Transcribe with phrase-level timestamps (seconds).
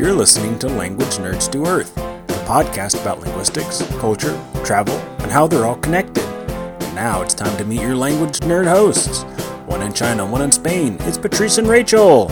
[0.00, 4.32] You're listening to Language Nerds to Earth, the podcast about linguistics, culture,
[4.64, 6.24] travel, and how they're all connected.
[6.24, 9.24] And now it's time to meet your language nerd hosts.
[9.66, 10.96] One in China, one in Spain.
[11.00, 12.28] It's Patrice and Rachel.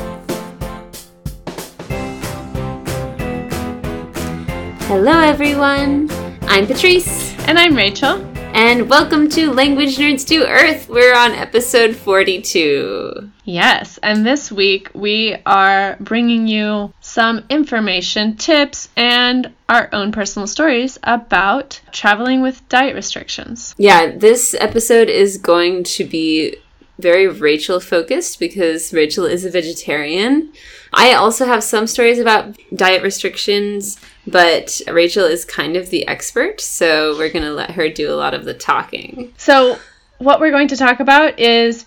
[4.86, 6.08] Hello, everyone.
[6.44, 7.34] I'm Patrice.
[7.48, 8.24] And I'm Rachel.
[8.54, 10.88] And welcome to Language Nerds to Earth.
[10.88, 13.30] We're on episode 42.
[13.44, 20.46] Yes, and this week we are bringing you some information, tips, and our own personal
[20.46, 23.74] stories about traveling with diet restrictions.
[23.78, 26.56] Yeah, this episode is going to be
[26.98, 30.52] very Rachel focused because Rachel is a vegetarian.
[30.92, 36.60] I also have some stories about diet restrictions, but Rachel is kind of the expert,
[36.60, 39.32] so we're going to let her do a lot of the talking.
[39.38, 39.78] So,
[40.18, 41.86] what we're going to talk about is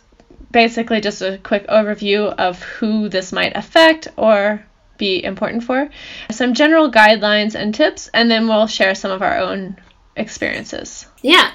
[0.52, 4.66] basically just a quick overview of who this might affect or
[5.01, 5.89] be important for,
[6.29, 9.75] some general guidelines and tips, and then we'll share some of our own
[10.16, 11.08] experiences.
[11.21, 11.52] Yeah,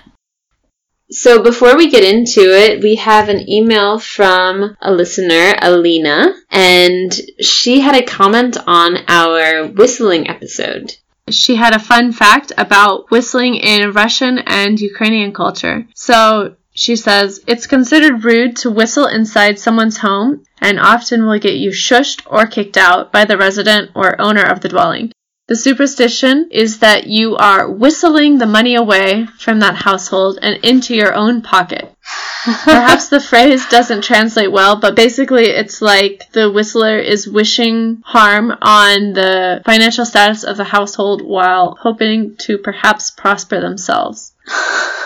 [1.10, 7.12] so before we get into it, we have an email from a listener, Alina, and
[7.40, 10.96] she had a comment on our whistling episode.
[11.30, 15.86] She had a fun fact about whistling in Russian and Ukrainian culture.
[15.94, 21.54] So she says, it's considered rude to whistle inside someone's home and often will get
[21.54, 25.10] you shushed or kicked out by the resident or owner of the dwelling.
[25.48, 30.94] The superstition is that you are whistling the money away from that household and into
[30.94, 31.94] your own pocket.
[32.44, 38.50] Perhaps the phrase doesn't translate well, but basically it's like the whistler is wishing harm
[38.60, 44.34] on the financial status of the household while hoping to perhaps prosper themselves.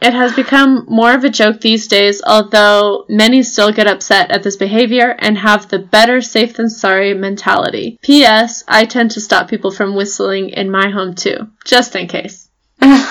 [0.00, 4.42] It has become more of a joke these days, although many still get upset at
[4.42, 7.98] this behavior and have the better safe than sorry mentality.
[8.00, 8.64] P.S.
[8.66, 12.48] I tend to stop people from whistling in my home too, just in case.
[12.78, 13.10] that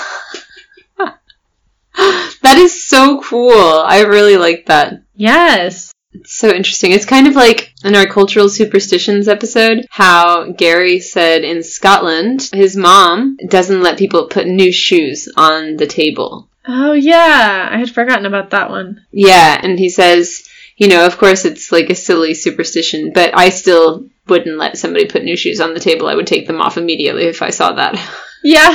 [2.56, 3.54] is so cool.
[3.54, 5.04] I really like that.
[5.14, 5.94] Yes.
[6.14, 6.92] It's so interesting.
[6.92, 12.76] It's kind of like in our cultural superstitions episode, how Gary said in Scotland, his
[12.76, 16.50] mom doesn't let people put new shoes on the table.
[16.72, 19.04] Oh yeah, I had forgotten about that one.
[19.12, 20.48] Yeah, and he says,
[20.78, 25.08] you know, of course it's like a silly superstition, but I still wouldn't let somebody
[25.08, 26.08] put new shoes on the table.
[26.08, 27.96] I would take them off immediately if I saw that.
[28.42, 28.74] Yeah.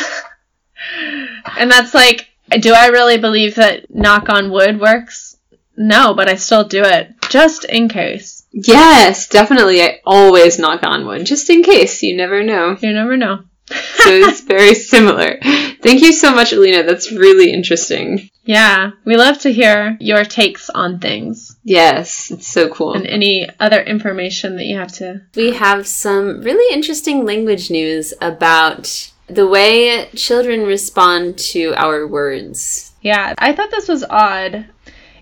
[1.57, 2.29] And that's like,
[2.61, 5.39] do I really believe that knock on wood works?
[5.75, 8.45] No, but I still do it just in case.
[8.53, 9.83] Yes, definitely.
[9.83, 12.03] I always knock on wood just in case.
[12.03, 12.77] You never know.
[12.79, 15.39] You never know so it's very similar.
[15.83, 16.83] Thank you so much, Alina.
[16.83, 18.31] That's really interesting.
[18.45, 21.57] Yeah, we love to hear your takes on things.
[21.65, 22.93] Yes, it's so cool.
[22.95, 25.23] And any other information that you have to.
[25.35, 32.93] We have some really interesting language news about the way children respond to our words.
[33.01, 34.67] Yeah, I thought this was odd.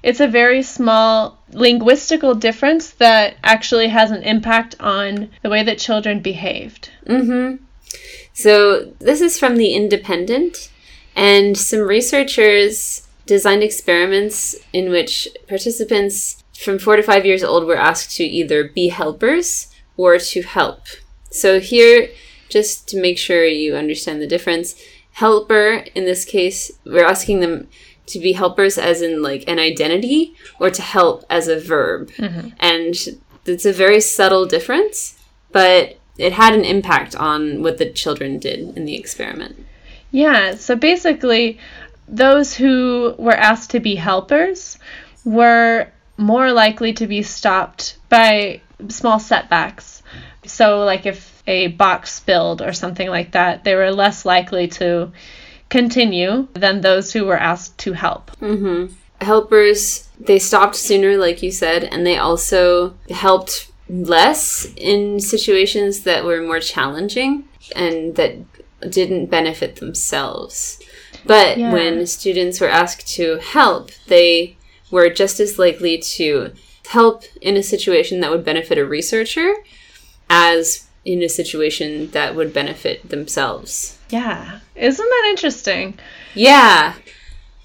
[0.02, 5.78] It's a very small linguistical difference that actually has an impact on the way that
[5.78, 6.90] children behaved.
[7.06, 7.64] Mm hmm.
[8.32, 10.70] So, this is from The Independent,
[11.14, 17.76] and some researchers designed experiments in which participants from four to five years old were
[17.76, 20.82] asked to either be helpers or to help.
[21.30, 22.08] So, here,
[22.48, 24.74] just to make sure you understand the difference,
[25.12, 27.68] helper in this case, we're asking them
[28.06, 32.10] to be helpers as in like an identity or to help as a verb.
[32.12, 32.48] Mm-hmm.
[32.58, 32.94] And
[33.46, 35.18] it's a very subtle difference,
[35.50, 39.66] but it had an impact on what the children did in the experiment.
[40.12, 41.58] Yeah, so basically,
[42.06, 44.78] those who were asked to be helpers
[45.24, 50.02] were more likely to be stopped by small setbacks.
[50.44, 55.12] So, like if a box spilled or something like that, they were less likely to
[55.70, 58.30] continue than those who were asked to help.
[58.40, 58.94] Mm-hmm.
[59.24, 66.24] Helpers, they stopped sooner, like you said, and they also helped less in situations that
[66.24, 67.44] were more challenging
[67.76, 68.36] and that
[68.88, 70.82] didn't benefit themselves.
[71.26, 71.72] But yeah.
[71.72, 74.56] when students were asked to help, they
[74.90, 76.52] were just as likely to
[76.88, 79.54] help in a situation that would benefit a researcher
[80.28, 83.98] as in a situation that would benefit themselves.
[84.08, 84.60] Yeah.
[84.74, 85.98] Isn't that interesting?
[86.34, 86.94] Yeah.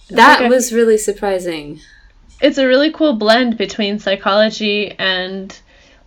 [0.10, 1.80] That a, was really surprising.
[2.42, 5.57] It's a really cool blend between psychology and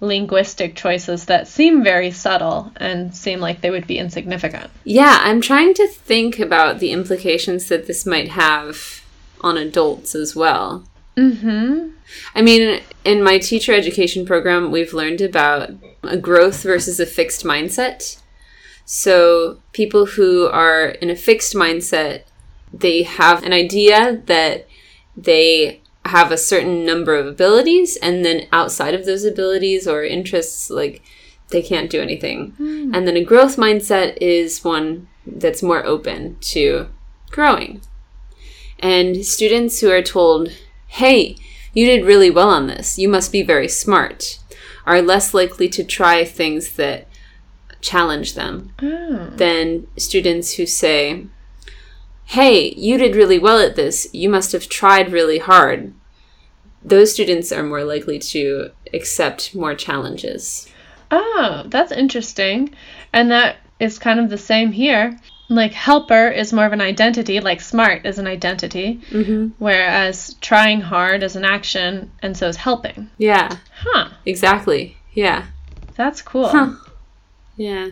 [0.01, 4.71] linguistic choices that seem very subtle and seem like they would be insignificant.
[4.85, 9.05] Yeah, I'm trying to think about the implications that this might have
[9.43, 10.85] on adults as well.
[11.17, 11.91] Mm-hmm.
[12.35, 15.71] I mean, in my teacher education program, we've learned about
[16.03, 18.21] a growth versus a fixed mindset.
[18.87, 22.23] So, people who are in a fixed mindset,
[22.73, 24.67] they have an idea that
[25.17, 25.80] they
[26.11, 31.03] have a certain number of abilities, and then outside of those abilities or interests, like
[31.49, 32.53] they can't do anything.
[32.57, 32.95] Hmm.
[32.95, 36.89] And then a growth mindset is one that's more open to
[37.31, 37.81] growing.
[38.79, 40.51] And students who are told,
[40.87, 41.37] hey,
[41.75, 44.39] you did really well on this, you must be very smart,
[44.87, 47.07] are less likely to try things that
[47.81, 49.31] challenge them Oh.
[49.37, 51.27] than students who say,
[52.25, 55.93] hey, you did really well at this, you must have tried really hard.
[56.83, 60.67] Those students are more likely to accept more challenges.
[61.11, 62.75] Oh, that's interesting.
[63.13, 65.19] And that is kind of the same here.
[65.49, 69.49] Like helper is more of an identity, like smart is an identity, Mm-hmm.
[69.59, 73.11] whereas trying hard is an action, and so is helping.
[73.19, 74.97] Yeah, Huh, exactly.
[75.13, 75.47] Yeah.
[75.97, 76.49] that's cool.
[76.49, 76.75] Huh.
[77.57, 77.91] Yeah.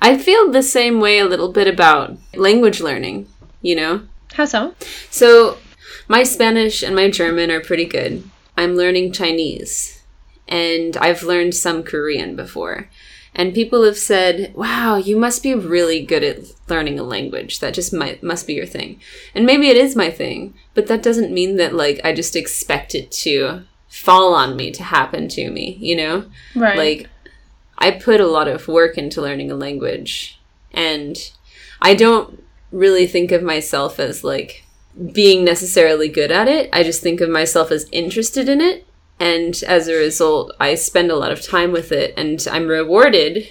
[0.00, 3.28] I feel the same way a little bit about language learning,
[3.60, 4.02] you know?
[4.32, 4.74] How so?
[5.10, 5.58] So,
[6.08, 8.28] my Spanish and my German are pretty good.
[8.56, 10.02] I'm learning Chinese,
[10.48, 12.88] and I've learned some Korean before.
[13.34, 17.60] And people have said, "Wow, you must be really good at learning a language.
[17.60, 19.00] That just might must be your thing."
[19.34, 22.94] And maybe it is my thing, but that doesn't mean that like I just expect
[22.94, 26.24] it to fall on me to happen to me, you know?
[26.54, 26.76] Right.
[26.76, 27.08] Like,
[27.78, 30.38] I put a lot of work into learning a language,
[30.72, 31.16] and
[31.80, 34.64] I don't really think of myself as like
[35.12, 36.68] being necessarily good at it.
[36.72, 38.86] I just think of myself as interested in it,
[39.20, 43.48] and as a result, I spend a lot of time with it, and I'm rewarded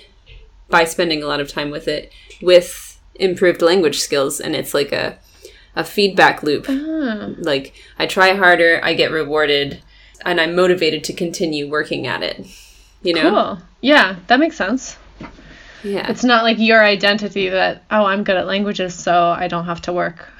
[0.70, 2.12] by spending a lot of time with it
[2.42, 5.18] with improved language skills, and it's like a
[5.76, 6.66] a feedback loop.
[6.68, 9.82] Ah, Like I try harder, I get rewarded,
[10.26, 12.48] and I'm motivated to continue working at it.
[13.04, 13.30] You know?
[13.30, 13.60] cool.
[13.82, 14.98] Yeah, that makes sense.
[15.84, 16.10] Yeah.
[16.10, 19.82] It's not like your identity that, oh, I'm good at languages, so I don't have
[19.84, 20.28] to work.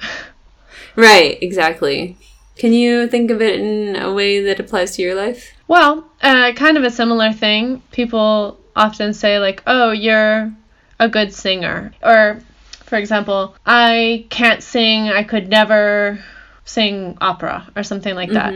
[0.98, 2.16] Right, exactly.
[2.56, 5.52] Can you think of it in a way that applies to your life?
[5.68, 7.82] Well, uh, kind of a similar thing.
[7.92, 10.52] People often say, like, oh, you're
[10.98, 11.92] a good singer.
[12.02, 12.40] Or,
[12.82, 16.18] for example, I can't sing, I could never
[16.64, 18.52] sing opera or something like that.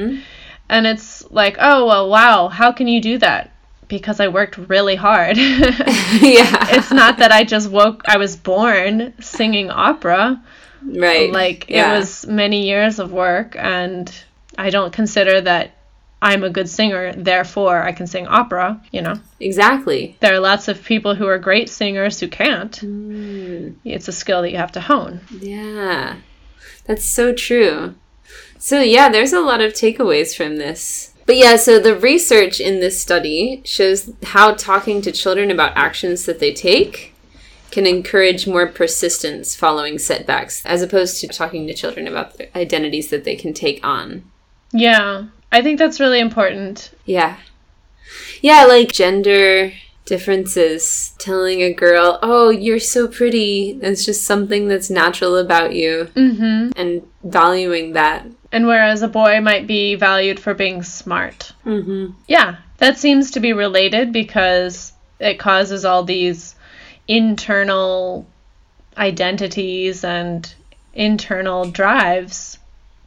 [0.68, 3.52] And it's like, oh, well, wow, how can you do that?
[3.86, 5.36] Because I worked really hard.
[5.36, 5.76] yeah.
[6.74, 10.42] it's not that I just woke, I was born singing opera.
[10.84, 11.32] Right.
[11.32, 11.94] Like Yeah.
[11.94, 14.10] it was many years of work, and
[14.58, 15.72] I don't consider that
[16.20, 18.80] I'm a good singer, therefore I can sing opera.
[18.92, 20.16] You know, Exactly.
[20.20, 22.72] there are lots of people who are great singers who can't.
[22.80, 25.20] Mm, It's a skill that you have to hone.
[25.40, 26.16] yeah.
[26.86, 27.94] That's so true.
[28.58, 31.12] So, yeah, there's a lot of takeaways from this.
[31.26, 36.24] But yeah, so the research in this study shows how talking to children about actions
[36.26, 37.11] that they take
[37.72, 43.08] can encourage more persistence following setbacks, as opposed to talking to children about the identities
[43.08, 44.22] that they can take on.
[44.72, 46.92] Yeah, I think that's really important.
[47.04, 47.38] Yeah.
[48.40, 49.72] Yeah, like gender
[50.04, 51.14] differences.
[51.18, 53.78] Telling a girl, oh, you're so pretty.
[53.82, 56.10] It's just something that's natural about you.
[56.14, 58.26] hmm And valuing that.
[58.50, 61.52] And whereas a boy might be valued for being smart.
[61.64, 62.12] Mm-hmm.
[62.28, 66.54] Yeah, that seems to be related because it causes all these
[67.08, 68.26] internal
[68.96, 70.52] identities and
[70.94, 72.58] internal drives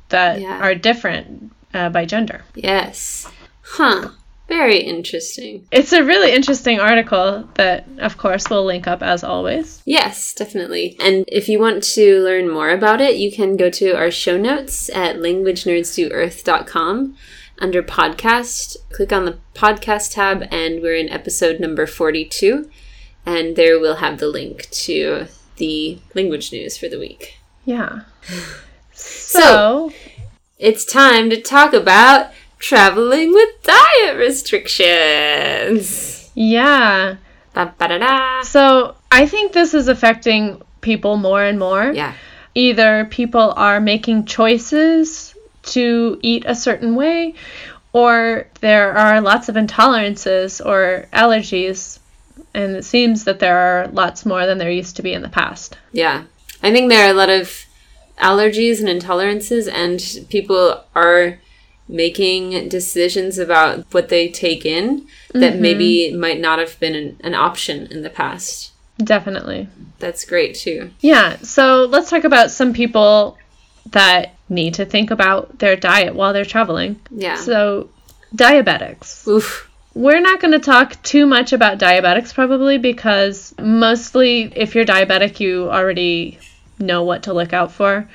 [0.09, 0.59] that Yeah.
[0.61, 2.41] are different uh, by gender.
[2.55, 3.27] Yes.
[3.61, 4.09] Huh.
[4.47, 5.65] Very interesting.
[5.71, 9.81] It's a really interesting article that, of course, we'll link up as always.
[9.85, 10.95] Yes, definitely.
[10.99, 14.37] And if you want to learn more about it, you can go to our show
[14.37, 17.15] notes at languagenerdstoearth.com
[17.59, 18.77] under podcast.
[18.91, 22.69] Click on the podcast tab, and we're in episode number 42.
[23.25, 25.25] And there we'll have the link to
[25.57, 27.39] the language news for the week.
[27.65, 28.01] Yeah.
[28.97, 29.91] So,
[30.57, 36.29] It's time to talk about traveling with diet restrictions.
[36.33, 37.17] yeah.
[37.53, 38.41] Ba-ba-da-da.
[38.43, 41.91] So, I think this is affecting people more and more.
[41.93, 42.13] Yeah.
[42.53, 47.33] either people are making choices to eat a certain way,
[47.91, 51.99] or there are lots of intolerances or allergies,
[52.55, 55.29] and it seems that there are lots more than there used to be in the
[55.29, 55.77] past.
[55.91, 56.23] Yeah.
[56.63, 57.65] I think there are a lot of
[58.17, 61.39] allergies and intolerances, and people are
[61.87, 65.61] making decisions about what they take in that mm-hmm.
[65.61, 68.71] maybe might not have been an, an option in the past.
[68.97, 69.67] Definitely.
[69.99, 70.91] That's great too.
[71.01, 73.37] Yeah, so let's talk about some people
[73.91, 76.99] that need to think about their diet while they're traveling.
[77.11, 77.35] Yeah.
[77.35, 77.89] So,
[78.35, 79.27] diabetics.
[79.27, 79.69] Oof.
[79.95, 85.39] We're not going to talk too much about diabetics probably because mostly if you're diabetic,
[85.39, 86.37] you already
[86.77, 88.07] know what to look out for.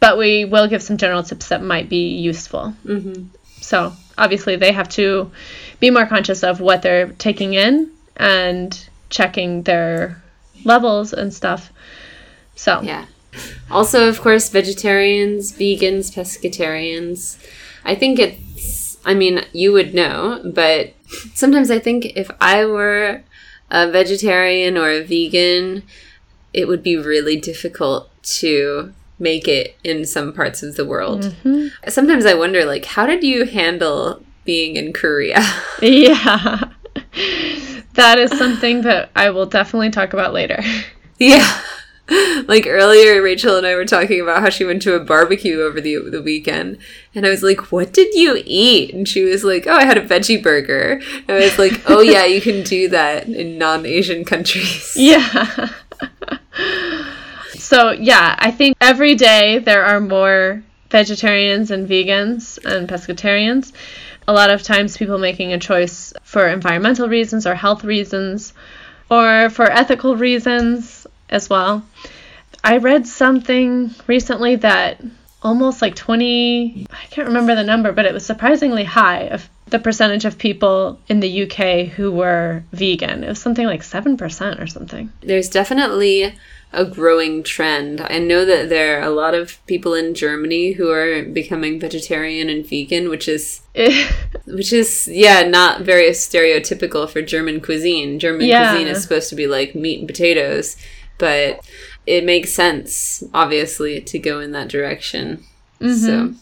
[0.00, 2.72] But we will give some general tips that might be useful.
[2.86, 3.26] Mm-hmm.
[3.60, 5.30] So, obviously, they have to
[5.80, 10.22] be more conscious of what they're taking in and checking their
[10.64, 11.72] levels and stuff.
[12.54, 13.06] So, Yeah.
[13.70, 17.36] Also, of course, vegetarians, vegans, pescatarians.
[17.84, 20.94] I think it's, I mean, you would know, but
[21.34, 23.22] sometimes I think if I were
[23.70, 25.82] a vegetarian or a vegan,
[26.52, 31.22] it would be really difficult to make it in some parts of the world.
[31.22, 31.68] Mm-hmm.
[31.88, 35.40] Sometimes I wonder, like, how did you handle being in Korea?
[35.82, 36.70] yeah.
[37.94, 40.62] that is something that I will definitely talk about later.
[41.18, 41.60] Yeah.
[42.46, 45.80] Like earlier, Rachel and I were talking about how she went to a barbecue over
[45.80, 46.78] the the weekend,
[47.14, 49.98] and I was like, "What did you eat?" And she was like, "Oh, I had
[49.98, 54.24] a veggie burger." And I was like, "Oh yeah, you can do that in non-Asian
[54.24, 55.68] countries." Yeah.
[57.50, 63.72] so, yeah, I think every day there are more vegetarians and vegans and pescatarians.
[64.26, 68.54] A lot of times people making a choice for environmental reasons or health reasons
[69.10, 71.82] or for ethical reasons as well.
[72.64, 75.00] I read something recently that
[75.42, 79.78] almost like 20, I can't remember the number, but it was surprisingly high of the
[79.78, 83.22] percentage of people in the UK who were vegan.
[83.22, 85.12] It was something like 7% or something.
[85.20, 86.34] There's definitely
[86.72, 88.00] a growing trend.
[88.00, 92.50] I know that there are a lot of people in Germany who are becoming vegetarian
[92.50, 93.62] and vegan, which is
[94.46, 98.18] which is yeah, not very stereotypical for German cuisine.
[98.18, 98.70] German Yeah.
[98.70, 100.76] cuisine is supposed to be like meat and potatoes,
[101.16, 101.60] but
[102.08, 105.44] it makes sense obviously to go in that direction.
[105.80, 106.32] So I Mm-hmm.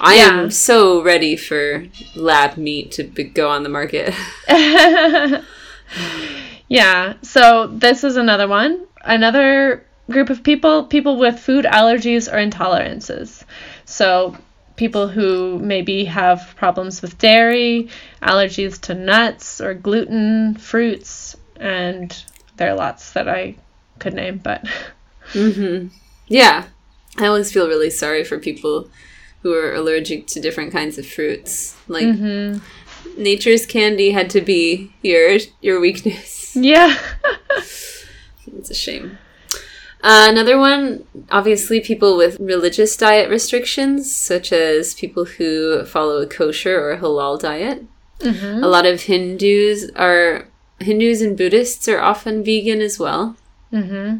[0.00, 0.42] Yeah.
[0.42, 1.84] am so ready for
[2.16, 4.14] lab meat to be- go on the market.
[6.68, 8.86] yeah, so this is another one.
[9.02, 13.44] Another group of people, people with food allergies or intolerances.
[13.84, 14.36] So
[14.76, 17.88] people who maybe have problems with dairy,
[18.22, 22.24] allergies to nuts or gluten, fruits, and
[22.56, 23.56] there are lots that I
[24.00, 24.64] could name, but
[25.32, 25.88] mm-hmm.
[26.26, 26.66] Yeah.
[27.18, 28.88] I always feel really sorry for people
[29.42, 31.76] who are allergic to different kinds of fruits.
[31.88, 32.60] Like mm-hmm.
[33.20, 36.56] nature's candy had to be your your weakness.
[36.56, 36.98] yeah.
[38.58, 39.18] It's a shame.
[40.02, 46.26] Uh, another one, obviously, people with religious diet restrictions, such as people who follow a
[46.26, 47.84] kosher or halal diet.
[48.18, 48.64] Mm-hmm.
[48.64, 50.48] A lot of Hindus are
[50.80, 53.36] Hindus and Buddhists are often vegan as well.
[53.72, 54.18] Mm-hmm.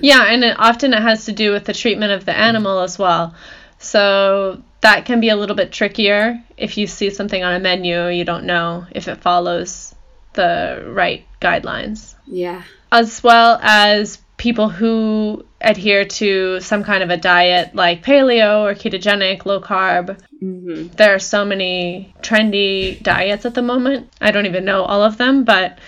[0.00, 2.98] Yeah, and it, often it has to do with the treatment of the animal as
[2.98, 3.34] well.
[3.78, 8.08] So that can be a little bit trickier if you see something on a menu,
[8.08, 9.94] you don't know if it follows
[10.34, 12.14] the right guidelines.
[12.26, 12.62] Yeah.
[12.90, 18.74] As well as people who adhere to some kind of a diet like paleo or
[18.74, 20.20] ketogenic, low carb.
[20.42, 20.88] Mm-hmm.
[20.88, 24.12] There are so many trendy diets at the moment.
[24.20, 25.78] I don't even know all of them, but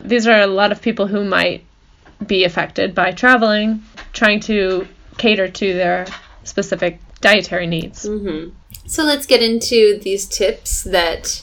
[0.00, 1.64] these are a lot of people who might
[2.26, 4.86] be affected by traveling, trying to
[5.18, 6.06] cater to their
[6.44, 8.04] specific dietary needs.
[8.86, 11.42] So let's get into these tips that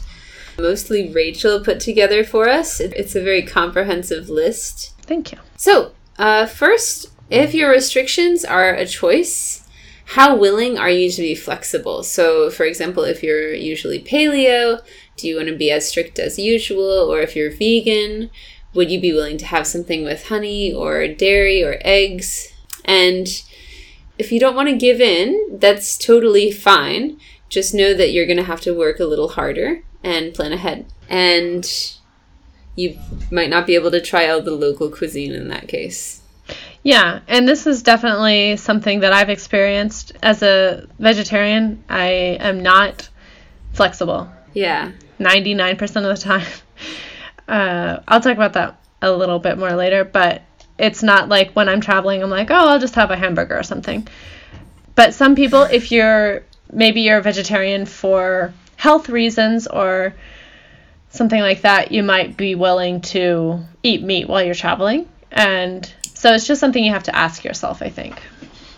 [0.58, 2.80] mostly Rachel put together for us.
[2.80, 4.94] It's a very comprehensive list.
[5.02, 5.40] Thank you.
[5.58, 9.68] So, uh, first, if your restrictions are a choice,
[10.06, 12.04] how willing are you to be flexible?
[12.04, 14.82] So, for example, if you're usually paleo,
[15.16, 17.12] do you want to be as strict as usual?
[17.12, 18.30] Or if you're vegan,
[18.74, 22.54] would you be willing to have something with honey or dairy or eggs?
[22.86, 23.28] And
[24.18, 27.20] if you don't want to give in, that's totally fine.
[27.50, 30.86] Just know that you're going to have to work a little harder and plan ahead.
[31.10, 31.70] And
[32.76, 32.98] you
[33.30, 36.22] might not be able to try out the local cuisine in that case.
[36.84, 41.84] Yeah, and this is definitely something that I've experienced as a vegetarian.
[41.90, 43.10] I am not
[43.74, 44.92] flexible Yeah.
[45.20, 46.48] 99% of the time.
[47.48, 50.44] Uh, I'll talk about that a little bit more later, but
[50.78, 53.64] it's not like when I'm traveling, I'm like, oh, I'll just have a hamburger or
[53.64, 54.08] something.
[54.96, 60.14] But some people, if you're maybe you're a vegetarian for health reasons or
[61.10, 65.08] something like that, you might be willing to eat meat while you're traveling.
[65.32, 68.22] And so it's just something you have to ask yourself, I think.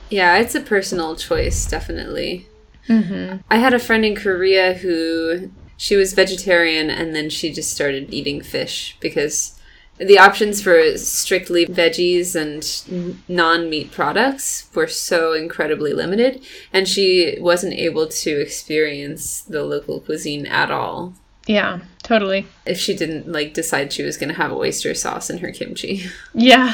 [0.09, 2.47] Yeah, it's a personal choice, definitely.
[2.89, 5.51] I had a friend in Korea who
[5.83, 9.59] she was vegetarian and then she just started eating fish because
[9.97, 17.35] the options for strictly veggies and non meat products were so incredibly limited, and she
[17.41, 21.15] wasn't able to experience the local cuisine at all
[21.47, 22.47] Yeah, totally.
[22.65, 26.05] if she didn't like decide she was going to have oyster sauce in her kimchi.
[26.33, 26.73] Yeah.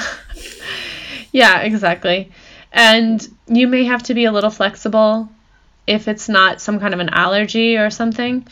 [1.31, 2.31] yeah, exactly.
[2.71, 5.29] And you may have to be a little flexible
[5.87, 8.45] if it's not some kind of an allergy or something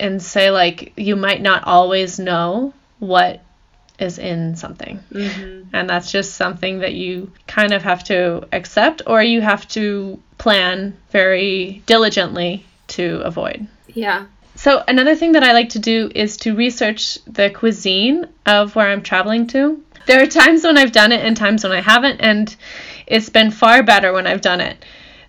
[0.00, 3.42] and say like you might not always know what
[4.00, 4.98] is in something.
[5.12, 5.74] Mm-hmm.
[5.74, 10.20] And that's just something that you kind of have to accept or you have to
[10.38, 13.68] plan very diligently to avoid.
[13.88, 14.26] Yeah.
[14.54, 18.88] So another thing that I like to do is to research the cuisine of where
[18.88, 19.82] I'm traveling to.
[20.06, 22.54] There are times when I've done it and times when I haven't, and
[23.06, 24.84] it's been far better when I've done it.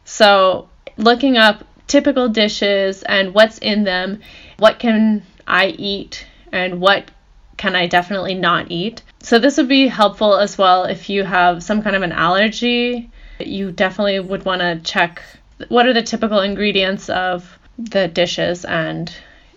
[0.06, 4.22] So looking up typical dishes and what's in them,
[4.62, 7.10] what can I eat, and what
[7.58, 9.02] can I definitely not eat.
[9.24, 13.10] So this would be helpful as well if you have some kind of an allergy.
[13.40, 15.24] You definitely would want to check
[15.70, 19.12] what are the typical ingredients of the dishes and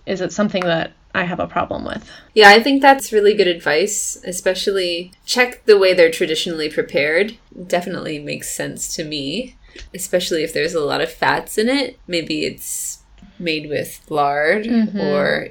[0.07, 2.11] is it something that I have a problem with?
[2.33, 7.37] Yeah, I think that's really good advice, especially check the way they're traditionally prepared.
[7.67, 9.57] Definitely makes sense to me,
[9.95, 11.99] especially if there's a lot of fats in it.
[12.07, 12.94] Maybe it's
[13.39, 15.01] made with lard mm-hmm.
[15.01, 15.49] or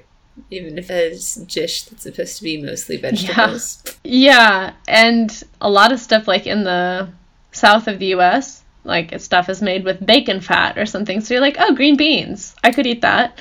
[0.50, 3.84] even if it's a dish that's supposed to be mostly vegetables.
[4.04, 7.10] Yeah, and a lot of stuff like in the
[7.52, 11.22] south of the US, like stuff is made with bacon fat or something.
[11.22, 12.56] So you're like, "Oh, green beans.
[12.64, 13.40] I could eat that."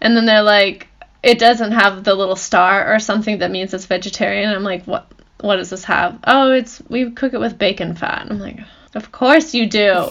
[0.00, 0.88] And then they're like,
[1.22, 5.12] "It doesn't have the little star or something that means it's vegetarian." I'm like, "What
[5.40, 8.58] what does this have?" "Oh, it's we cook it with bacon fat." I'm like,
[8.94, 10.08] "Of course you do."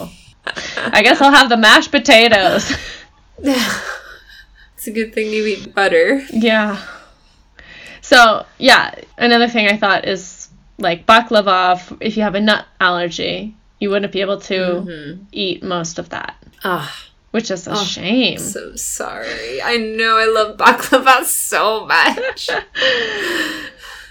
[0.78, 2.72] I guess I'll have the mashed potatoes.
[4.76, 6.26] It's a good thing you eat butter.
[6.34, 6.84] Yeah.
[8.02, 13.56] So, yeah, another thing I thought is like baklava, if you have a nut allergy,
[13.80, 16.92] you wouldn't be able to eat most of that, Ah,
[17.30, 18.40] which is a shame.
[18.40, 19.62] so sorry.
[19.62, 22.50] I know I love baklava so much.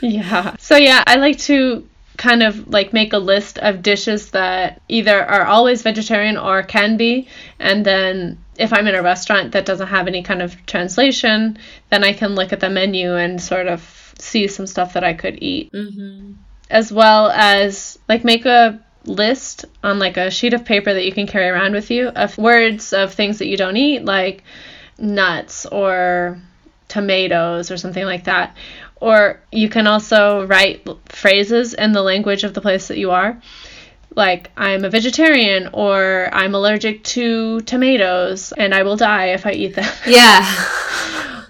[0.03, 0.57] Yeah.
[0.59, 5.23] So, yeah, I like to kind of like make a list of dishes that either
[5.25, 9.88] are always vegetarian or can be, and then if I'm in a restaurant that doesn't
[9.88, 14.14] have any kind of translation, then I can look at the menu and sort of
[14.18, 15.73] see some stuff that I could eat.
[15.73, 16.33] Mm-hmm.
[16.68, 21.12] as well as like make a list on like a sheet of paper that you
[21.12, 24.44] can carry around with you of words of things that you don't eat like
[24.99, 26.38] nuts or
[26.88, 28.57] tomatoes or something like that.
[28.96, 33.40] Or you can also write phrases in the language of the place that you are
[34.16, 39.53] like i'm a vegetarian or i'm allergic to tomatoes and i will die if i
[39.53, 40.44] eat them yeah.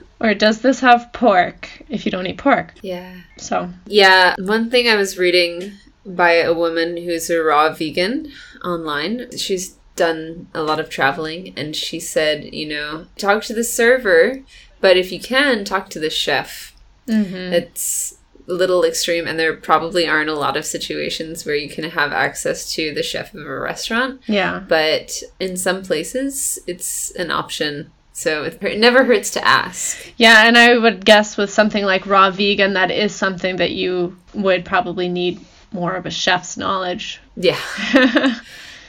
[0.21, 3.15] or does this have pork if you don't eat pork Yeah.
[3.39, 5.73] so Yeah, one thing I was reading
[6.05, 8.31] by a woman who's a raw vegan
[8.65, 13.65] online, she's done a lot of traveling, and she said, you know, talk to the
[13.65, 14.41] server,
[14.81, 16.75] but if you can, talk to the chef.
[17.07, 17.53] Mm-hmm.
[17.53, 18.17] It's
[18.51, 22.73] little extreme, and there probably aren't a lot of situations where you can have access
[22.75, 27.91] to the chef of a restaurant, yeah but in some places, it's an option.
[28.13, 30.13] So it never hurts to ask.
[30.17, 34.17] Yeah, and I would guess with something like raw vegan, that is something that you
[34.35, 35.41] would probably need
[35.73, 37.21] more of a chef's knowledge.
[37.37, 37.59] Yeah.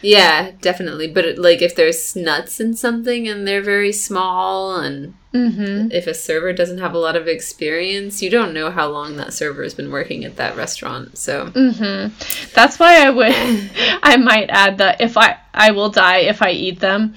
[0.02, 1.08] Yeah, definitely.
[1.08, 5.92] But it, like, if there's nuts in something and they're very small, and mm-hmm.
[5.92, 9.34] if a server doesn't have a lot of experience, you don't know how long that
[9.34, 11.18] server has been working at that restaurant.
[11.18, 12.54] So mm-hmm.
[12.54, 13.32] That's why I would,
[14.04, 17.16] I might add that if I, I will die if I eat them,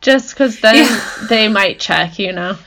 [0.00, 1.26] just because then Yeah.
[1.28, 2.58] they might check, you know.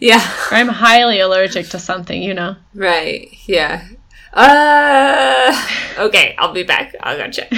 [0.00, 2.56] yeah, or I'm highly allergic to something, you know.
[2.74, 3.28] right.
[3.46, 3.86] Yeah.
[4.32, 5.66] Uh,
[5.98, 6.94] okay, I'll be back.
[7.00, 7.50] I'll go check.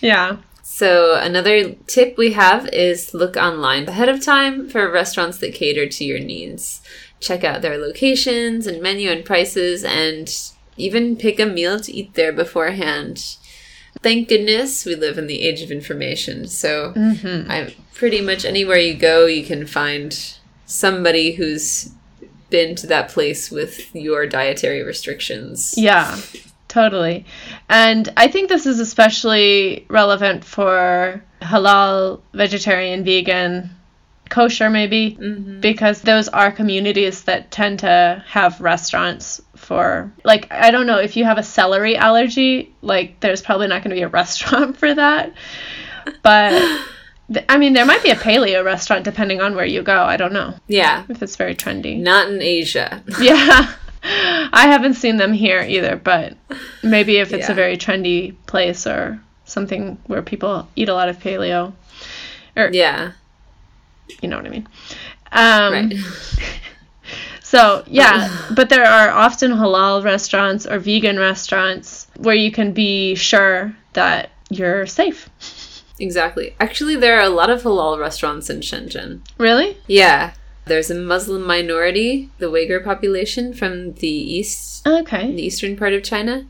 [0.00, 0.36] Yeah.
[0.62, 5.86] So, another tip we have is look online ahead of time for restaurants that cater
[5.86, 6.80] to your needs.
[7.18, 10.32] Check out their locations and menu and prices, and
[10.78, 13.36] even pick a meal to eat there beforehand.
[14.02, 16.48] Thank goodness we live in the age of information.
[16.48, 20.16] So, I pretty much anywhere you go, you can find
[20.64, 21.90] somebody who's
[22.50, 25.74] been to that place with your dietary restrictions.
[25.76, 26.18] Yeah,
[26.68, 27.24] totally.
[27.68, 33.70] And I think this is especially relevant for halal, vegetarian, vegan,
[34.28, 35.60] kosher, maybe, mm-hmm.
[35.60, 41.16] because those are communities that tend to have restaurants for, like, I don't know, if
[41.16, 44.94] you have a celery allergy, like, there's probably not going to be a restaurant for
[44.94, 45.34] that.
[46.22, 46.86] But.
[47.48, 50.02] I mean, there might be a paleo restaurant depending on where you go.
[50.02, 51.98] I don't know Yeah, if it's very trendy.
[51.98, 53.02] not in Asia.
[53.20, 53.72] Yeah.
[54.02, 56.34] I haven't seen them here either, but
[56.82, 57.52] maybe if it's Yeah.
[57.52, 61.72] a very trendy place or something where people eat a lot of paleo,
[62.56, 63.12] or Yeah.
[64.22, 64.68] you know what I mean.
[65.32, 65.94] Um, Right.
[67.42, 73.16] So, yeah, but there are often halal restaurants or vegan restaurants where you can be
[73.16, 75.28] sure that you're safe.
[76.00, 76.54] Exactly.
[76.58, 79.20] Actually, there are a lot of halal restaurants in Shenzhen.
[79.38, 79.76] Really?
[79.86, 80.32] Yeah.
[80.64, 85.30] There's a Muslim minority, the Uyghur population from the east, Okay.
[85.32, 86.46] the eastern part of China,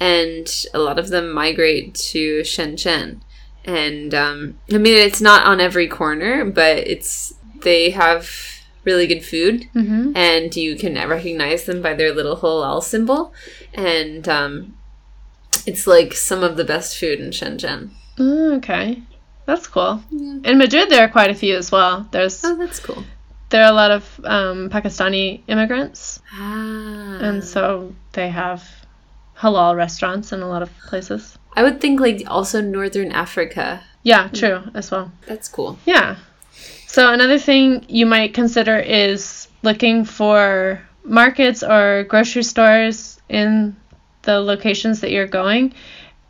[0.00, 3.20] and a lot of them migrate to Shenzhen.
[3.64, 8.30] And um, I mean, it's not on every corner, but it's they have
[8.84, 10.12] really good food, Mm-hmm.
[10.14, 13.32] and you can recognize them by their little halal symbol,
[13.72, 14.76] and um,
[15.66, 17.90] it's like some of the best food in Shenzhen.
[18.18, 19.02] Oh, okay.
[19.46, 20.02] That's cool.
[20.10, 22.06] In Madrid, there are quite a few as well.
[22.10, 23.04] There's Oh, that's cool.
[23.50, 27.18] there are a lot of um, Pakistani immigrants, Ah.
[27.20, 28.62] and so they have
[29.36, 31.36] halal restaurants in a lot of places.
[31.56, 33.82] I would think like also Northern Africa.
[34.02, 35.12] Yeah, true as well.
[35.26, 35.78] That's cool.
[35.84, 36.16] Yeah.
[36.86, 43.76] So another thing you might consider is looking for markets or grocery stores in
[44.22, 45.74] the locations that you're going,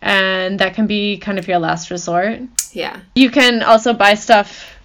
[0.04, 2.38] and that can be kind of your last resort.
[2.72, 3.00] Yeah.
[3.14, 4.76] You can also buy stuff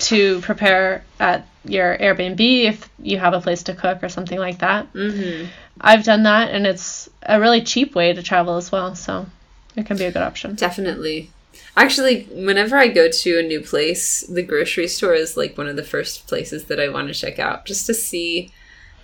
[0.00, 4.58] to prepare at your Airbnb if you have a place to cook or something like
[4.58, 4.92] that.
[4.92, 5.46] Mm-hmm.
[5.80, 9.26] I've done that, and it's a really cheap way to travel as well, so
[9.74, 10.54] it can be a good option.
[10.54, 11.30] Definitely.
[11.74, 15.76] Actually, whenever I go to a new place, the grocery store is like one of
[15.76, 18.52] the first places that I want to check out just to see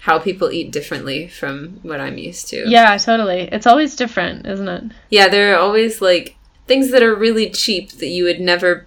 [0.02, 2.64] how people eat differently from what I'm used to.
[2.68, 3.48] Yeah, totally.
[3.52, 4.84] It's always different, isn't it?
[5.10, 6.36] Yeah, there are always like
[6.66, 8.86] things that are really cheap that you would never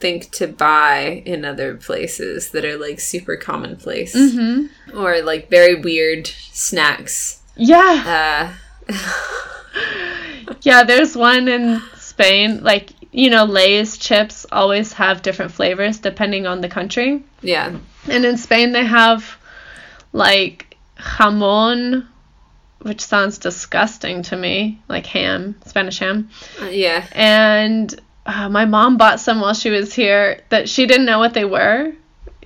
[0.00, 4.14] think to buy in other places that are like super commonplace.
[4.14, 4.98] Mm-hmm.
[4.98, 7.40] Or like very weird snacks.
[7.56, 8.52] Yeah.
[8.88, 8.92] Uh,
[10.62, 12.62] Yeah, there's one in Spain.
[12.62, 17.22] Like, you know, Lay's chips always have different flavors depending on the country.
[17.42, 17.76] yeah.
[18.08, 19.36] And in Spain, they have
[20.16, 22.06] like jamon,
[22.80, 26.30] which sounds disgusting to me, like ham, Spanish ham.
[26.60, 27.06] Uh, yeah.
[27.12, 31.34] And uh, my mom bought some while she was here that she didn't know what
[31.34, 31.92] they were.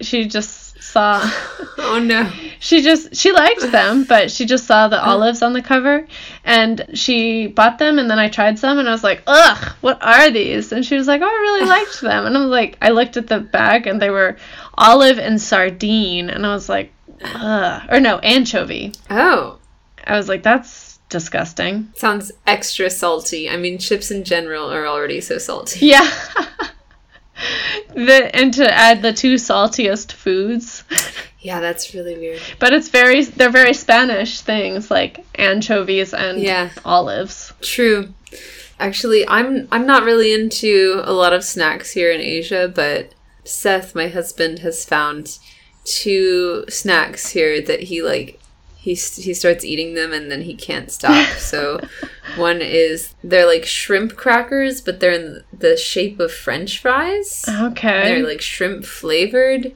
[0.01, 1.23] She just saw.
[1.83, 2.31] Oh no.
[2.61, 6.07] she just she liked them but she just saw the olives on the cover
[6.45, 10.01] and she bought them and then i tried some and i was like ugh what
[10.05, 12.77] are these and she was like oh i really liked them and i was like
[12.81, 14.37] i looked at the bag and they were
[14.79, 19.59] olive and sardine and i was like ugh or no anchovy Oh.
[20.05, 23.51] i was like that's disgusting Sounds extra salty.
[23.51, 25.87] I mean, chips in general are already so salty.
[25.87, 26.09] yeah
[27.95, 30.85] the, and to add the two saltiest foods
[31.41, 32.41] Yeah, that's really weird.
[32.59, 36.71] but it's very they're very spanish things like anchovies and Yeah.
[36.85, 38.13] olives True.
[38.79, 43.95] Actually, I'm I'm not really into a lot of snacks here in Asia, but Seth,
[43.95, 45.39] my husband, has found
[45.85, 48.41] two snacks here that he like
[48.77, 51.27] he he starts eating them and then he can't stop.
[51.39, 51.81] So
[52.37, 57.45] one is they're like shrimp crackers, but they're in the shape of french fries.
[57.49, 58.03] Okay.
[58.05, 59.75] They're like shrimp flavored.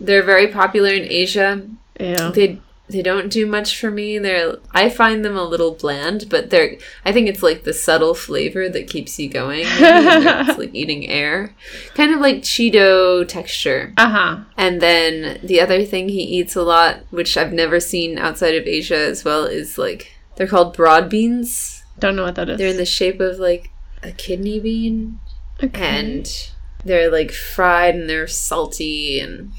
[0.00, 1.66] They're very popular in Asia.
[1.98, 2.32] Ew.
[2.32, 4.18] They they don't do much for me.
[4.18, 8.14] They're I find them a little bland, but they're I think it's like the subtle
[8.14, 9.64] flavor that keeps you going.
[9.80, 11.54] maybe, and they're- it's like eating air,
[11.94, 13.92] kind of like Cheeto texture.
[13.96, 14.38] Uh huh.
[14.56, 18.66] And then the other thing he eats a lot, which I've never seen outside of
[18.66, 21.82] Asia as well, is like they're called broad beans.
[21.98, 22.58] Don't know what that is.
[22.58, 23.70] They're in the shape of like
[24.02, 25.18] a kidney bean
[25.62, 25.98] okay.
[25.98, 26.50] and
[26.84, 29.52] they're like fried and they're salty and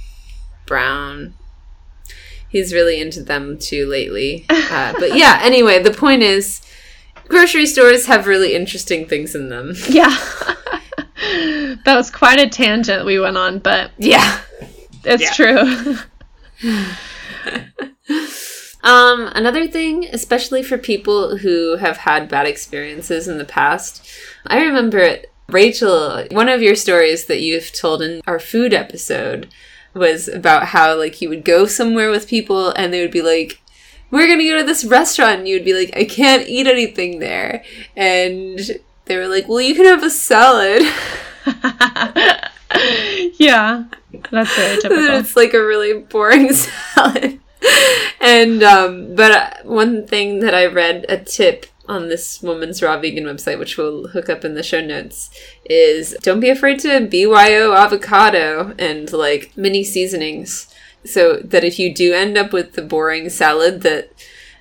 [0.65, 1.33] brown.
[2.49, 4.45] He's really into them too lately.
[4.49, 6.61] Uh, but yeah, anyway, the point is
[7.27, 9.73] grocery stores have really interesting things in them.
[9.89, 10.09] yeah.
[11.85, 14.39] that was quite a tangent we went on, but Yeah.
[15.03, 15.33] it's Yeah.
[15.33, 15.95] true.
[18.81, 24.07] Um, another thing, especially for people who have had bad experiences in the past,
[24.47, 25.17] I remember
[25.49, 29.49] Rachel, one of your stories that you've told in our food episode
[29.99, 33.61] was about how like you would go somewhere with people and they would be like,
[34.09, 37.19] We're gonna go to this restaurant and you would be like, I can't eat anything
[37.19, 37.63] there
[37.95, 38.59] and
[39.05, 40.81] they were like, Well you can have a salad.
[43.39, 43.83] yeah.
[44.31, 45.15] That's very typical.
[45.17, 46.53] it's like a really boring
[46.95, 47.39] salad.
[48.21, 52.97] and um, but uh, one thing that I read a tip on this woman's raw
[52.97, 55.29] vegan website, which we'll hook up in the show notes,
[55.65, 60.73] is don't be afraid to BYO avocado and like mini seasonings,
[61.03, 64.11] so that if you do end up with the boring salad, that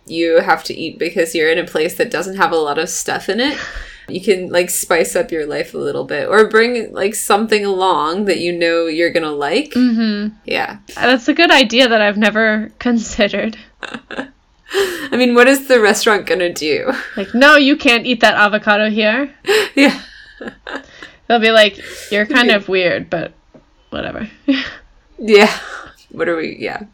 [0.06, 2.88] you have to eat because you're in a place that doesn't have a lot of
[2.88, 3.58] stuff in it.
[4.08, 8.24] You can like spice up your life a little bit or bring like something along
[8.24, 9.72] that you know you're to like.
[9.72, 10.34] Mm-hmm.
[10.46, 10.78] Yeah.
[10.94, 13.58] That's a good idea that I've never considered.
[14.72, 16.92] I mean, what is the restaurant going to do?
[17.16, 19.34] Like, no, you can't eat that avocado here.
[19.74, 20.02] yeah.
[21.26, 23.32] They'll be like, you're kind of weird, but
[23.90, 24.28] whatever.
[25.18, 25.52] Yeah.
[26.12, 26.56] What are we?
[26.58, 26.84] Yeah.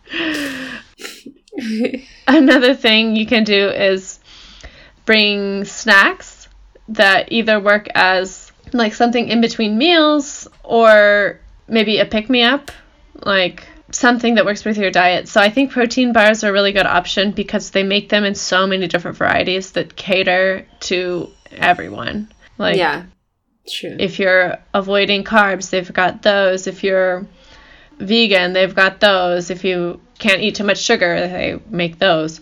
[2.26, 4.18] Another thing you can do is
[5.04, 6.48] bring snacks
[6.88, 12.70] that either work as like something in between meals or maybe a pick me up,
[13.14, 15.28] like something that works with your diet.
[15.28, 18.34] So I think protein bars are a really good option because they make them in
[18.34, 22.32] so many different varieties that cater to everyone.
[22.58, 23.04] Like yeah.
[23.66, 23.96] True.
[23.98, 26.66] if you're avoiding carbs, they've got those.
[26.66, 27.26] If you're
[27.98, 29.50] vegan, they've got those.
[29.50, 32.40] If you can't eat too much sugar, they make those.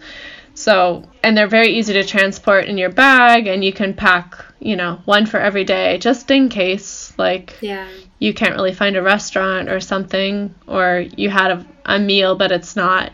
[0.54, 4.76] So, and they're very easy to transport in your bag, and you can pack, you
[4.76, 7.88] know, one for every day just in case, like, yeah.
[8.22, 12.52] You can't really find a restaurant or something, or you had a, a meal, but
[12.52, 13.10] it's not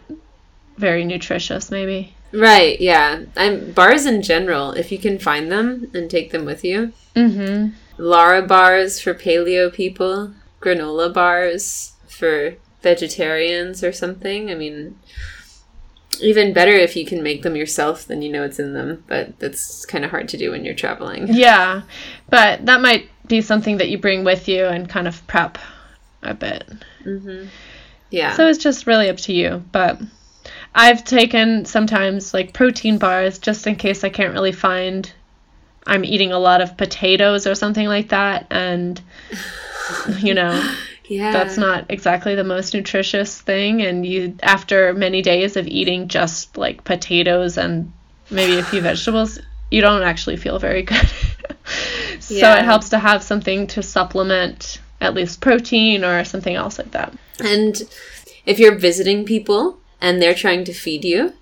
[0.76, 2.12] very nutritious, maybe.
[2.30, 3.22] Right, yeah.
[3.34, 6.92] I'm bars in general, if you can find them and take them with you.
[7.16, 7.70] Mm-hmm.
[7.96, 14.50] Lara bars for paleo people, granola bars for vegetarians or something.
[14.50, 14.98] I mean,
[16.20, 19.38] even better if you can make them yourself, then you know it's in them, but
[19.38, 21.28] that's kind of hard to do when you're traveling.
[21.28, 21.82] Yeah,
[22.28, 25.58] but that might be something that you bring with you and kind of prep
[26.22, 26.68] a bit.
[27.04, 27.46] Mm-hmm.
[28.10, 28.34] Yeah.
[28.34, 29.62] So it's just really up to you.
[29.70, 30.00] But
[30.74, 35.10] I've taken sometimes like protein bars just in case I can't really find.
[35.86, 39.00] I'm eating a lot of potatoes or something like that, and
[40.18, 40.74] you know
[41.08, 41.32] yeah.
[41.32, 43.82] that's not exactly the most nutritious thing.
[43.82, 47.92] And you, after many days of eating just like potatoes and
[48.30, 51.10] maybe a few vegetables, you don't actually feel very good.
[52.28, 56.90] so it helps to have something to supplement at least protein or something else like
[56.90, 57.12] that.
[57.42, 57.82] And
[58.44, 61.34] if you're visiting people and they're trying to feed you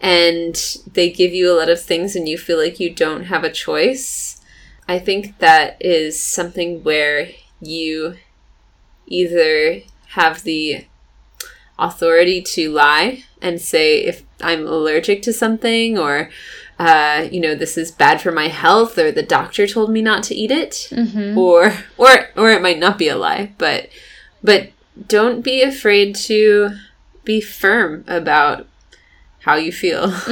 [0.00, 0.54] and
[0.92, 3.50] they give you a lot of things and you feel like you don't have a
[3.50, 4.40] choice,
[4.86, 7.28] I think that is something where
[7.60, 8.16] you
[9.06, 10.86] either have the
[11.78, 16.30] authority to lie and say if I'm allergic to something or
[16.78, 20.22] uh, you know this is bad for my health or the doctor told me not
[20.24, 20.88] to eat it
[21.36, 23.88] or or or it might not be a lie but
[24.42, 24.70] but
[25.08, 26.70] don't be afraid to
[27.24, 28.66] be firm about
[29.40, 30.12] how you feel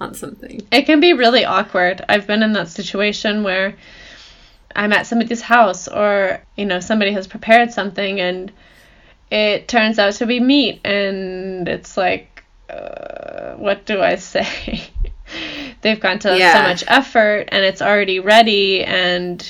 [0.00, 2.04] on something It can be really awkward.
[2.08, 3.74] I've been in that situation where
[4.76, 8.50] I'm at somebody's house or, you know, somebody has prepared something and
[9.30, 14.82] it turns out to be meat and it's like, uh, what do I say?
[15.82, 19.46] They've gone to so much effort and it's already ready and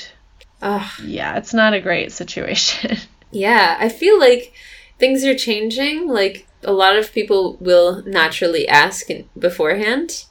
[0.62, 0.90] Ugh.
[1.04, 2.96] yeah, it's not a great situation.
[3.34, 4.54] Yeah, I feel like
[4.98, 6.08] things are changing.
[6.08, 10.24] Like a lot of people will naturally ask beforehand.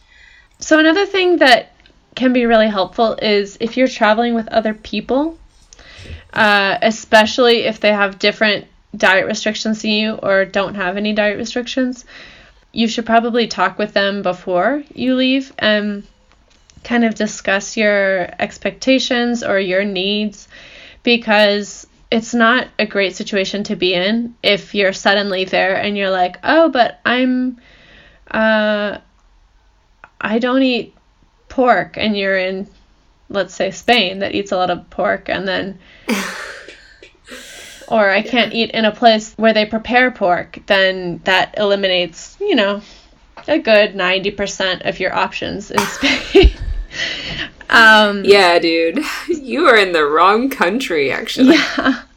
[0.60, 1.74] So another thing that
[2.16, 5.38] can be really helpful is if you're traveling with other people,
[6.32, 11.38] uh, especially if they have different diet restrictions than you or don't have any diet
[11.38, 12.06] restrictions,
[12.74, 16.04] you should probably talk with them before you leave and
[16.84, 20.48] kind of discuss your expectations or your needs
[21.04, 26.10] because it's not a great situation to be in if you're suddenly there and you're
[26.10, 27.60] like, oh, but I'm,
[28.30, 28.98] uh,
[30.20, 30.96] I don't eat
[31.50, 32.68] pork, and you're in,
[33.30, 35.80] let's say, Spain that eats a lot of pork, and then,
[37.94, 42.56] or I can't eat in a place where they prepare pork, then that eliminates, you
[42.56, 42.82] know,
[43.48, 46.54] a good 90% of your options in Spain.
[47.70, 51.12] um, Yeah, dude, you are in the wrong country.
[51.12, 52.02] Actually, yeah.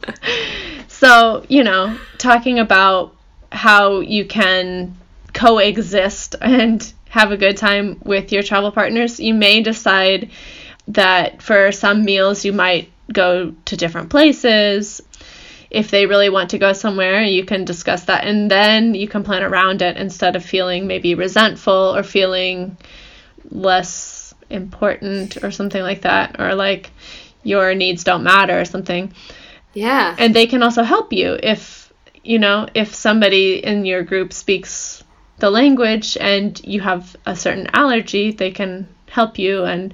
[0.87, 3.15] So, you know, talking about
[3.51, 4.97] how you can
[5.33, 10.31] coexist and have a good time with your travel partners, you may decide
[10.87, 15.01] that for some meals you might go to different places.
[15.69, 19.23] If they really want to go somewhere, you can discuss that and then you can
[19.23, 22.77] plan around it instead of feeling maybe resentful or feeling
[23.49, 26.91] less important or something like that or like
[27.43, 29.13] your needs don't matter or something.
[29.73, 31.91] Yeah, and they can also help you if
[32.23, 35.03] you know if somebody in your group speaks
[35.39, 39.93] the language and you have a certain allergy they can help you and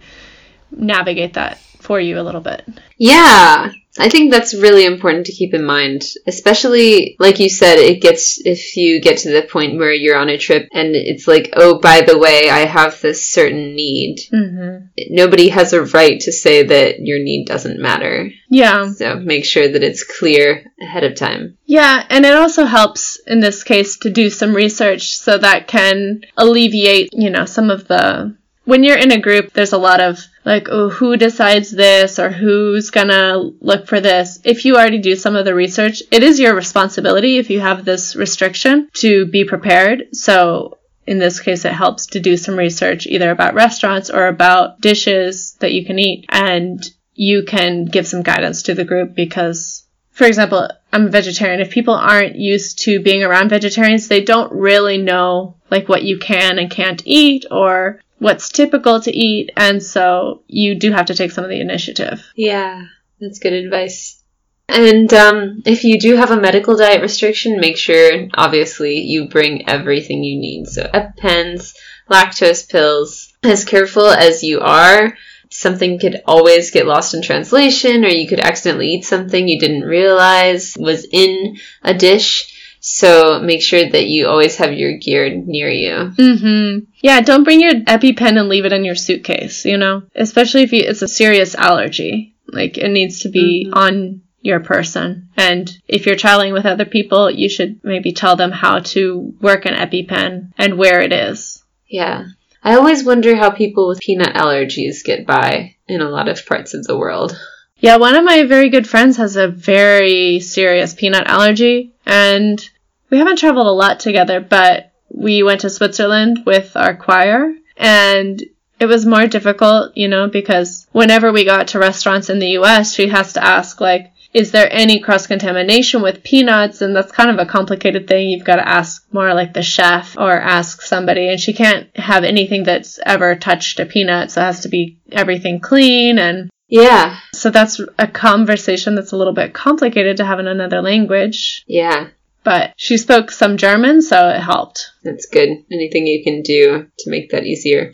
[0.72, 2.68] navigate that for you a little bit.
[2.98, 3.72] Yeah.
[4.00, 8.44] I think that's really important to keep in mind, especially like you said, it gets
[8.44, 11.78] if you get to the point where you're on a trip and it's like, oh,
[11.78, 14.18] by the way, I have this certain need.
[14.34, 14.86] Mm-hmm.
[15.12, 18.32] Nobody has a right to say that your need doesn't matter.
[18.50, 18.90] Yeah.
[18.90, 21.60] So make sure that it's clear ahead of time.
[21.66, 26.22] Yeah, and it also helps in this case to do some research so that can
[26.36, 30.20] alleviate, you know, some of the when you're in a group, there's a lot of
[30.46, 34.40] like, oh, who decides this or who's gonna look for this.
[34.44, 37.86] If you already do some of the research, it is your responsibility if you have
[37.86, 40.16] this restriction to be prepared.
[40.16, 44.80] So in this case, it helps to do some research either about restaurants or about
[44.80, 46.82] dishes that you can eat and
[47.16, 51.60] you can give some guidance to the group because for example, I'm a vegetarian.
[51.60, 56.20] If people aren't used to being around vegetarians, they don't really know like what you
[56.20, 61.16] can and can't eat or what's typical to eat, and so you do have to
[61.16, 62.26] take some of the initiative.
[62.36, 62.86] Yeah,
[63.20, 64.24] that's good advice.
[64.70, 69.70] And um, if you do have a medical diet restriction, make sure, obviously, you bring
[69.70, 70.68] everything you need.
[70.68, 71.76] So, EpiPens,
[72.10, 73.34] lactose pills.
[73.44, 75.18] As careful as you are,
[75.50, 79.84] something could always get lost in translation, or you could accidentally eat something you didn't
[79.84, 82.50] realize was in a dish.
[82.86, 86.12] So make sure that you always have your gear near you.
[86.18, 86.80] Mm-hmm.
[87.02, 90.04] Yeah, don't bring your EpiPen and leave it in your suitcase, you know?
[90.14, 92.36] Especially if you, it's a serious allergy.
[92.46, 93.74] Like, it needs to be mm-hmm.
[93.74, 95.30] on your person.
[95.38, 99.66] And if you're traveling with other people, you should maybe tell them how to work
[99.66, 101.64] an EpiPen and where it is.
[101.88, 102.26] Yeah.
[102.62, 106.74] I always wonder how people with peanut allergies get by in a lot of parts
[106.74, 107.40] of the world.
[107.78, 112.70] Yeah, one of my very good friends has a very serious peanut allergy, and
[113.14, 118.42] we haven't traveled a lot together, but we went to Switzerland with our choir and
[118.80, 122.96] it was more difficult, you know, because whenever we got to restaurants in the US,
[122.96, 126.82] she has to ask, like, is there any cross contamination with peanuts?
[126.82, 128.30] And that's kind of a complicated thing.
[128.30, 131.30] You've got to ask more like the chef or ask somebody.
[131.30, 134.32] And she can't have anything that's ever touched a peanut.
[134.32, 136.18] So it has to be everything clean.
[136.18, 137.20] And yeah.
[137.36, 141.64] So that's a conversation that's a little bit complicated to have in another language.
[141.68, 142.08] Yeah
[142.44, 144.92] but she spoke some German, so it helped.
[145.04, 145.50] That's good.
[145.72, 147.94] Anything you can do to make that easier.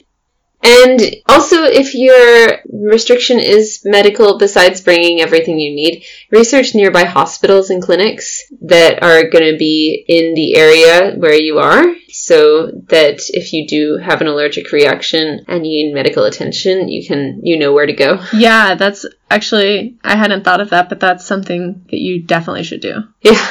[0.62, 7.70] And also, if your restriction is medical, besides bringing everything you need, research nearby hospitals
[7.70, 13.22] and clinics that are going to be in the area where you are, so that
[13.30, 17.58] if you do have an allergic reaction and you need medical attention, you can you
[17.58, 18.24] know where to go.
[18.34, 22.82] Yeah, that's actually I hadn't thought of that, but that's something that you definitely should
[22.82, 23.04] do.
[23.22, 23.48] Yeah.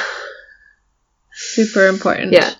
[1.59, 2.31] Super important.
[2.31, 2.53] Yeah.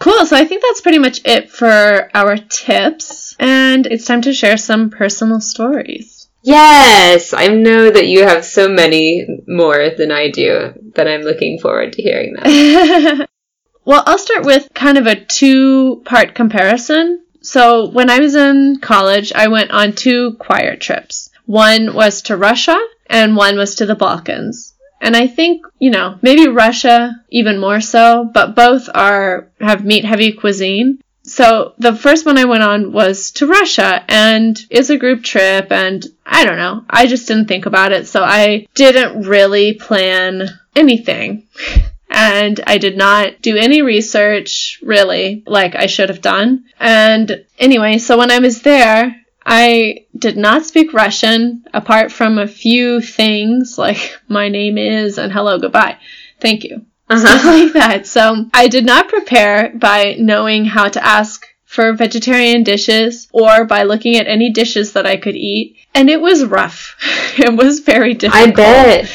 [0.00, 0.26] Cool.
[0.26, 3.36] So I think that's pretty much it for our tips.
[3.38, 6.28] And it's time to share some personal stories.
[6.42, 11.58] Yes, I know that you have so many more than I do, but I'm looking
[11.58, 13.28] forward to hearing that.
[13.86, 17.24] well, I'll start with kind of a two part comparison.
[17.40, 21.30] So when I was in college, I went on two choir trips.
[21.46, 24.73] One was to Russia and one was to the Balkans.
[25.00, 30.04] And I think, you know, maybe Russia even more so, but both are have meat
[30.04, 31.00] heavy cuisine.
[31.24, 35.72] So the first one I went on was to Russia and it's a group trip
[35.72, 36.84] and I don't know.
[36.88, 38.06] I just didn't think about it.
[38.06, 41.46] So I didn't really plan anything.
[42.14, 46.64] and I did not do any research really like I should have done.
[46.78, 52.48] And anyway, so when I was there, I did not speak Russian apart from a
[52.48, 55.98] few things like my name is and hello, goodbye.
[56.40, 56.86] Thank you.
[57.08, 57.20] Uh-huh.
[57.20, 58.06] Stuff like that.
[58.06, 63.82] So I did not prepare by knowing how to ask for vegetarian dishes or by
[63.82, 65.76] looking at any dishes that I could eat.
[65.94, 66.96] And it was rough.
[67.38, 68.48] it was very difficult.
[68.48, 69.10] I bet.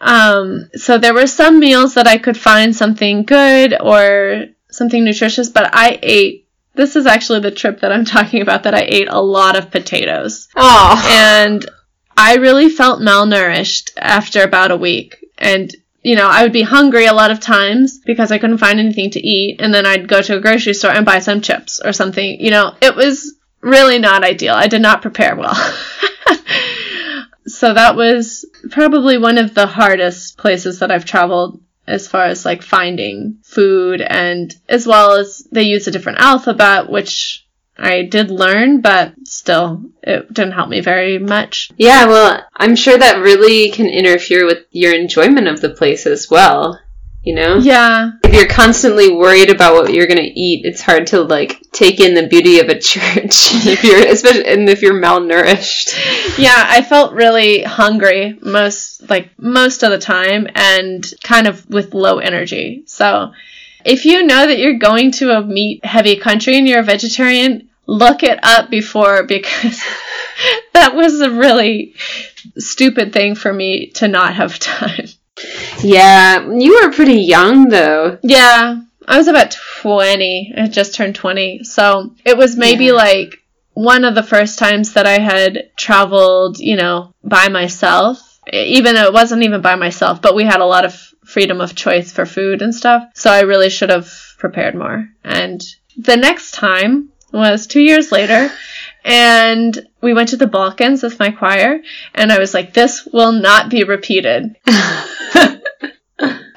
[0.00, 5.48] Um, so there were some meals that I could find something good or something nutritious,
[5.48, 6.41] but I ate
[6.74, 9.70] this is actually the trip that I'm talking about that I ate a lot of
[9.70, 10.48] potatoes.
[10.56, 11.04] Oh.
[11.08, 11.68] And
[12.16, 15.24] I really felt malnourished after about a week.
[15.38, 18.78] And, you know, I would be hungry a lot of times because I couldn't find
[18.78, 19.60] anything to eat.
[19.60, 22.40] And then I'd go to a grocery store and buy some chips or something.
[22.40, 24.54] You know, it was really not ideal.
[24.54, 25.54] I did not prepare well.
[27.46, 32.44] so that was probably one of the hardest places that I've traveled as far as
[32.44, 38.30] like finding food and as well as they use a different alphabet which I did
[38.30, 41.70] learn but still it didn't help me very much.
[41.76, 46.30] Yeah, well, I'm sure that really can interfere with your enjoyment of the place as
[46.30, 46.78] well.
[47.22, 47.56] You know?
[47.58, 48.12] Yeah.
[48.24, 52.00] If you're constantly worried about what you're going to eat, it's hard to like take
[52.00, 56.38] in the beauty of a church if you're especially and if you're malnourished.
[56.38, 61.94] Yeah, I felt really hungry most like most of the time and kind of with
[61.94, 62.82] low energy.
[62.86, 63.32] So
[63.84, 67.68] if you know that you're going to a meat heavy country and you're a vegetarian,
[67.86, 69.80] look it up before because
[70.72, 71.94] that was a really
[72.58, 75.06] stupid thing for me to not have done.
[75.82, 78.18] Yeah, you were pretty young though.
[78.22, 80.54] Yeah, I was about 20.
[80.56, 81.64] I had just turned 20.
[81.64, 82.92] So it was maybe Yeah.
[82.92, 83.38] like
[83.74, 88.18] one of the first times that I had traveled, you know, by myself.
[88.52, 91.76] Even though it wasn't even by myself, but we had a lot of freedom of
[91.76, 93.04] choice for food and stuff.
[93.14, 95.08] So I really should have prepared more.
[95.22, 95.62] And
[95.96, 98.50] the next time was two years later.
[99.04, 101.80] And we went to the Balkans with my choir,
[102.14, 104.54] and I was like, this will not be repeated.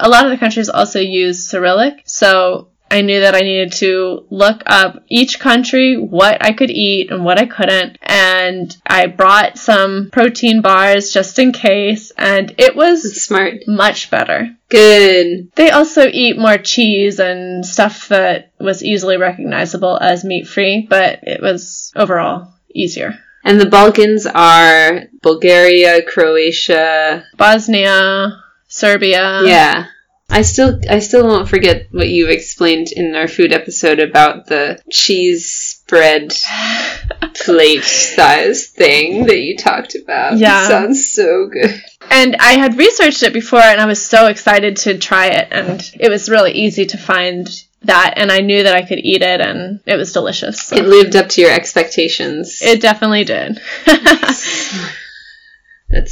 [0.00, 4.26] a lot of the countries also use Cyrillic, so I knew that I needed to
[4.30, 9.58] look up each country, what I could eat and what I couldn't, and I brought
[9.58, 13.66] some protein bars just in case, and it was Smart.
[13.66, 14.56] much better.
[14.68, 15.50] Good.
[15.56, 21.20] They also eat more cheese and stuff that was easily recognizable as meat free, but
[21.22, 23.18] it was overall easier.
[23.42, 27.24] And the Balkans are Bulgaria, Croatia.
[27.36, 28.42] Bosnia,
[28.76, 29.42] Serbia.
[29.44, 29.86] yeah.
[30.28, 34.80] I still I still won't forget what you explained in our food episode about the
[34.90, 36.34] cheese spread
[37.34, 40.36] plate size thing that you talked about.
[40.36, 40.64] Yeah.
[40.64, 41.80] It sounds so good.
[42.10, 45.80] And I had researched it before and I was so excited to try it and
[45.98, 47.48] it was really easy to find
[47.82, 50.60] that and I knew that I could eat it and it was delicious.
[50.60, 50.76] So.
[50.76, 52.58] It lived up to your expectations.
[52.62, 53.60] It definitely did.
[53.86, 54.42] That's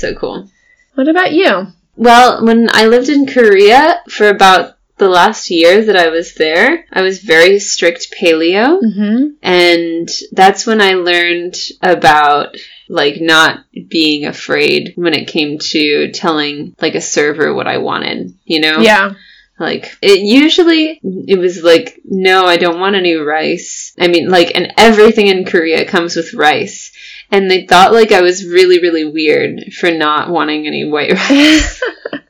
[0.01, 0.49] so cool.
[0.95, 1.67] what about you?
[1.97, 6.87] Well, when I lived in Korea for about the last year that I was there,
[6.93, 8.81] I was very strict paleo.
[8.81, 9.27] Mm-hmm.
[9.43, 12.57] And that's when I learned about
[12.89, 18.37] like not being afraid when it came to telling like a server what I wanted,
[18.45, 18.81] you know?
[18.81, 19.15] Yeah.
[19.59, 23.95] Like it usually it was like no, I don't want any rice.
[23.99, 26.93] I mean like and everything in Korea comes with rice.
[27.35, 31.83] And they thought like I was really really weird for not wanting any white rice.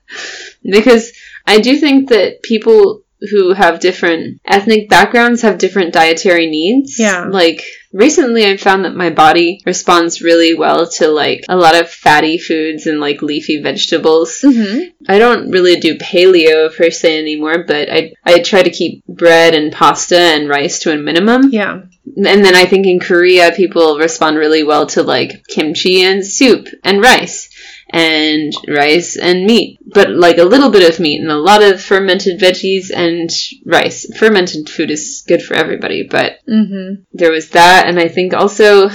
[0.63, 1.13] because
[1.47, 6.99] I do think that people who have different ethnic backgrounds have different dietary needs.
[6.99, 7.25] Yeah.
[7.25, 11.91] Like recently I found that my body responds really well to like a lot of
[11.91, 14.41] fatty foods and like leafy vegetables.
[14.43, 14.91] mm-hmm.
[15.09, 19.55] I don't really do paleo per se anymore, but I I try to keep bread
[19.55, 21.51] and pasta and rice to a minimum.
[21.51, 21.83] Yeah.
[22.07, 26.69] And then I think in Korea people respond really well to like kimchi and soup
[26.83, 27.49] and rice
[27.91, 31.81] and rice and meat, but like a little bit of meat and a lot of
[31.81, 33.31] fermented veggies and
[33.65, 34.07] rice.
[34.17, 37.03] Fermented food is good for everybody, but Mm-hmm.
[37.13, 38.91] there was that and I think also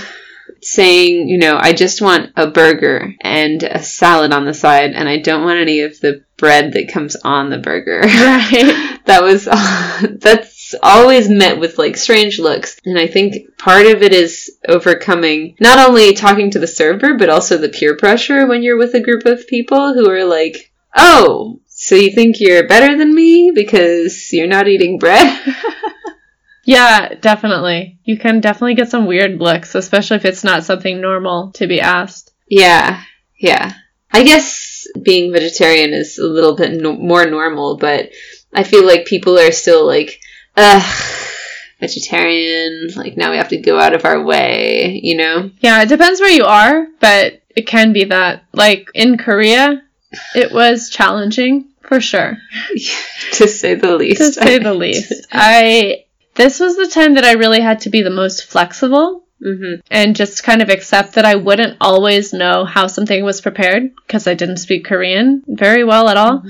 [0.62, 5.08] saying, you know, I just want a burger and a salad on the side and
[5.08, 8.02] I don't want any of the bread that comes on the burger.
[8.02, 9.00] Right.
[9.06, 9.46] that was
[10.20, 15.56] that's always met with like strange looks and i think part of it is overcoming
[15.60, 19.02] not only talking to the server but also the peer pressure when you're with a
[19.02, 24.32] group of people who are like oh so you think you're better than me because
[24.34, 25.40] you're not eating bread
[26.66, 28.00] Yeah, definitely.
[28.04, 31.82] You can definitely get some weird looks, especially if it's not something normal to be
[31.82, 32.32] asked.
[32.48, 33.02] yeah
[33.38, 33.74] yeah
[34.12, 38.10] i guess being vegetarian is a little bit no- more normal but
[38.54, 40.20] i feel like people are still like
[40.58, 40.84] ugh
[41.80, 45.90] vegetarian like now we have to go out of our way you know Yeah, it
[45.90, 48.44] depends where you are, but it can be that.
[48.54, 49.82] Like in Korea,
[50.36, 52.38] it was challenging for sure,
[53.34, 54.20] to say the least.
[54.22, 55.28] to say the least.
[55.32, 59.76] I this was the time that I really had to be the most flexible hmm
[59.90, 64.28] and just kind of accept that I wouldn't always know how something was prepared because
[64.28, 66.44] I didn't speak Korean very well at all.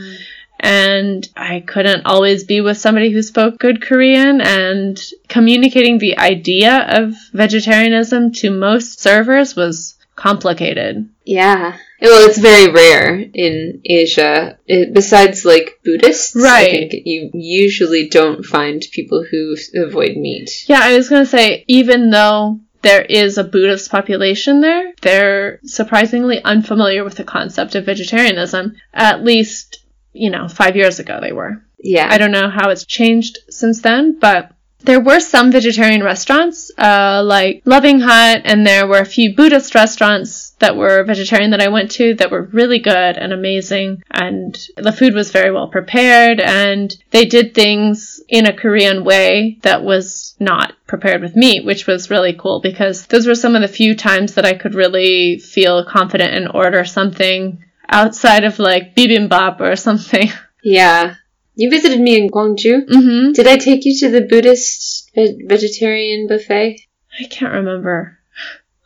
[0.60, 6.86] And I couldn't always be with somebody who spoke good Korean and communicating the idea
[7.00, 11.10] of vegetarianism to most servers was complicated.
[11.26, 11.78] Yeah.
[12.02, 14.58] Well, it's very rare in Asia.
[14.68, 16.90] It, besides, like Buddhists, I Right.
[16.92, 20.66] think you usually don't find people who avoid meat.
[20.68, 25.60] Yeah, I was going to say, even though there is a Buddhist population there, they're
[25.64, 28.76] surprisingly unfamiliar with the concept of vegetarianism.
[28.94, 29.79] At least,
[30.14, 31.62] you know, five years ago they were.
[31.82, 32.08] Yeah.
[32.10, 34.52] I don't know how it's changed since then, but
[34.82, 39.76] there were some vegetarian restaurants, uh, like Loving Hut, and there were a few Buddhist
[39.76, 44.58] restaurants that were vegetarian that I went to that were really good and amazing, and
[44.78, 49.84] the food was very well prepared, and they did things in a Korean way that
[49.84, 53.68] was not prepared with meat, which was really cool because those were some of the
[53.68, 59.60] few times that I could really feel confident and order something outside of like bibimbap
[59.60, 60.30] or something.
[60.62, 61.16] Yeah.
[61.56, 62.86] You visited me in Gwangju.
[62.90, 63.32] Mm-hmm.
[63.32, 66.82] Did I take you to the Buddhist ve- vegetarian buffet?
[67.18, 68.18] I can't remember.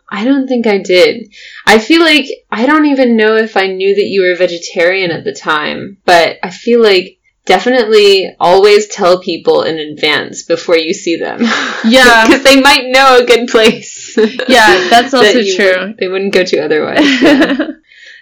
[0.08, 1.34] I don't think I did.
[1.66, 5.24] I feel like I don't even know if I knew that you were vegetarian at
[5.24, 11.18] the time, but I feel like definitely always tell people in advance before you see
[11.18, 11.40] them.
[11.86, 12.26] Yeah.
[12.28, 14.16] Because they might know a good place.
[14.48, 15.96] Yeah, that's also that you true.
[16.00, 17.22] they wouldn't go to otherwise.
[17.22, 17.58] Yeah.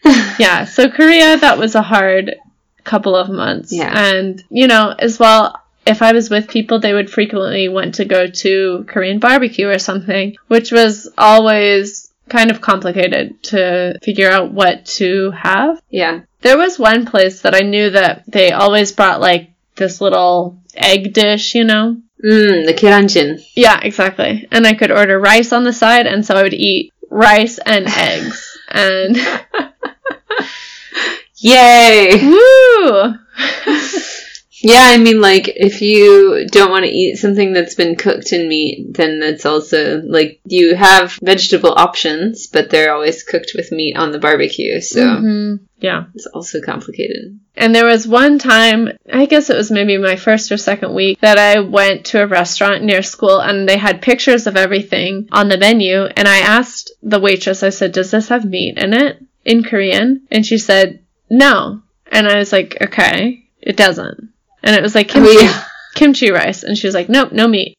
[0.39, 2.35] yeah, so Korea, that was a hard
[2.83, 3.71] couple of months.
[3.71, 3.91] Yeah.
[3.93, 8.05] And, you know, as well, if I was with people, they would frequently want to
[8.05, 14.51] go to Korean barbecue or something, which was always kind of complicated to figure out
[14.51, 15.81] what to have.
[15.89, 16.21] yeah.
[16.41, 21.13] There was one place that I knew that they always brought like this little egg
[21.13, 21.97] dish, you know?
[22.23, 23.43] Mm, the gyeranjjim.
[23.55, 24.47] Yeah, exactly.
[24.51, 27.87] And I could order rice on the side, and so I would eat rice and
[27.87, 28.57] eggs.
[28.69, 29.17] And
[31.41, 32.19] Yay!
[32.23, 33.13] woo!
[34.63, 38.47] Yeah, I mean, like, if you don't want to eat something that's been cooked in
[38.47, 43.97] meat, then that's also, like, you have vegetable options, but they're always cooked with meat
[43.97, 45.59] on the barbecue, so Mhm.
[45.79, 46.03] Yeah.
[46.13, 47.39] it's also complicated.
[47.57, 51.19] And there was one time, I guess it was maybe my first or second week,
[51.21, 55.49] that I went to a restaurant near school and they had pictures of everything on
[55.49, 56.03] the menu.
[56.03, 60.21] And I asked the waitress, I said, Does this have meat in it in Korean?
[60.29, 60.99] And she said,
[61.31, 61.81] No.
[62.11, 64.29] And I was like, Okay, it doesn't.
[64.61, 65.63] And it was like kimchi, Oh, yeah.
[65.95, 66.61] kimchi rice.
[66.63, 67.73] And she was like, Nope, no meat.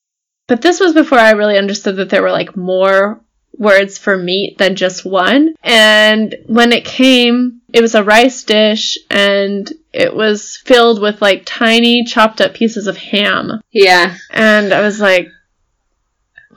[0.49, 3.21] But this was before I really understood that there were like more
[3.59, 5.55] words for meat than just one.
[5.63, 11.43] And when it came, it was a rice dish and it was filled with like
[11.45, 13.61] tiny chopped up pieces of ham.
[13.71, 14.17] Yeah.
[14.31, 15.29] And I was like,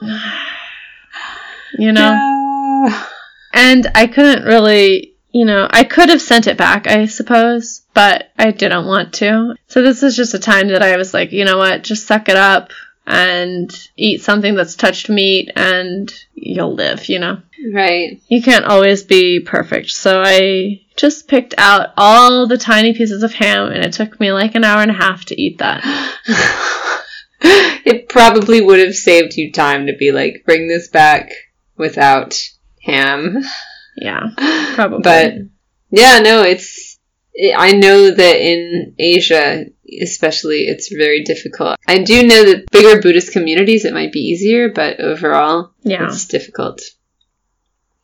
[1.78, 3.06] you know, Yeah.
[3.52, 8.30] and I couldn't really, you know, I could have sent it back, I suppose, but
[8.38, 9.54] I didn't want to.
[9.66, 12.30] So this is just a time that I was like, you know what, just suck
[12.30, 12.70] it up
[13.06, 17.42] and eat something that's touched meat and you'll live, you know.
[17.70, 18.18] Right.
[18.28, 19.90] You can't always be perfect.
[19.90, 24.32] So I just picked out all the tiny pieces of ham and it took me
[24.32, 25.84] like an hour and a half to eat that.
[27.84, 31.30] it probably would have saved you time to be like, bring this back
[31.76, 32.40] without
[32.80, 33.42] ham.
[33.96, 34.28] Yeah,
[34.74, 35.02] probably.
[35.02, 35.34] But
[35.90, 36.98] yeah, no, it's.
[37.54, 39.66] I know that in Asia,
[40.00, 41.76] especially, it's very difficult.
[41.86, 46.06] I do know that bigger Buddhist communities, it might be easier, but overall, yeah.
[46.06, 46.80] it's difficult.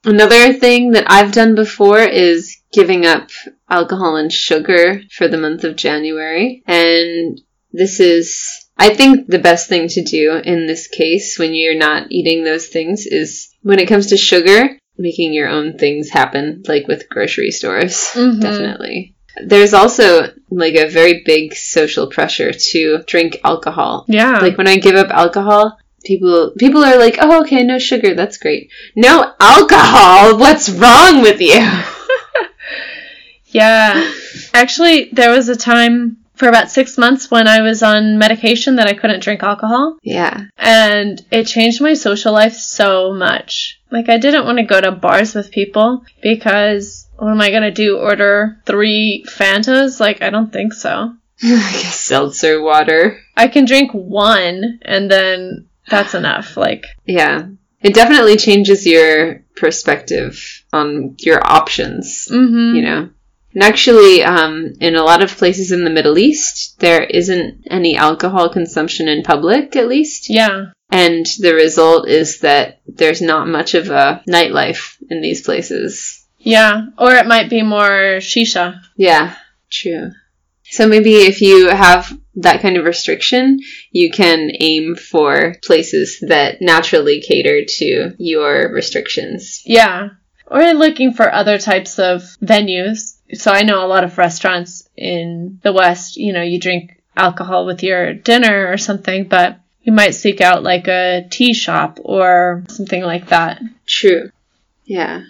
[0.05, 3.30] Another thing that I've done before is giving up
[3.70, 6.62] alcohol and sugar for the month of January.
[6.66, 7.40] And
[7.72, 12.09] this is, I think, the best thing to do in this case when you're not
[12.11, 16.86] eating those things is when it comes to sugar, making your own things happen, like
[16.88, 17.94] with grocery stores.
[18.14, 18.40] Mhm.
[18.40, 19.14] Definitely.
[19.53, 20.07] There's also
[20.50, 22.80] like a very big social pressure to
[23.12, 24.38] drink alcohol Yeah.
[24.44, 25.64] like when I give up alcohol,
[26.05, 28.62] people people are like, "Oh, okay, no sugar, that's great."
[28.96, 30.36] No alcohol.
[30.38, 31.61] What's wrong with you?
[33.48, 34.11] Yeah.
[34.55, 38.86] Actually, there was a time for about six months when I was on medication that
[38.88, 39.98] I couldn't drink alcohol.
[40.03, 40.44] Yeah.
[40.57, 43.78] And it changed my social life so much.
[43.93, 47.62] Like, I didn't want to go to bars with people because what am I going
[47.62, 47.99] to do?
[47.99, 50.01] Order three Fantas?
[50.01, 51.14] Like, I don't think so.
[51.43, 53.20] I guess seltzer water.
[53.36, 56.57] I can drink one and then that's enough.
[56.57, 57.49] Like, Yeah.
[57.82, 62.76] It definitely changes your perspective on your options, mm-hmm.
[62.76, 63.11] you know.
[63.55, 67.97] And actually, um, in a lot of places in the Middle East, there isn't any
[67.97, 70.30] alcohol consumption in public, at least.
[70.30, 70.66] Yeah.
[70.93, 76.26] And the result is that there's not much of a nightlife in these places.
[76.38, 76.88] Yeah.
[76.99, 78.78] Or it might be more shisha.
[78.97, 79.34] Yeah,
[79.70, 80.12] true.
[80.64, 86.61] So maybe if you have that kind of restriction, you can aim for places that
[86.61, 89.62] naturally cater to your restrictions.
[89.64, 90.11] Yeah.
[90.47, 93.16] Or looking for other types of venues.
[93.32, 97.64] So I know a lot of restaurants in the West, you know, you drink alcohol
[97.64, 102.64] with your dinner or something, but you might seek out like a tea shop or
[102.68, 103.60] something like that.
[103.86, 104.30] True.
[104.84, 105.22] Yeah.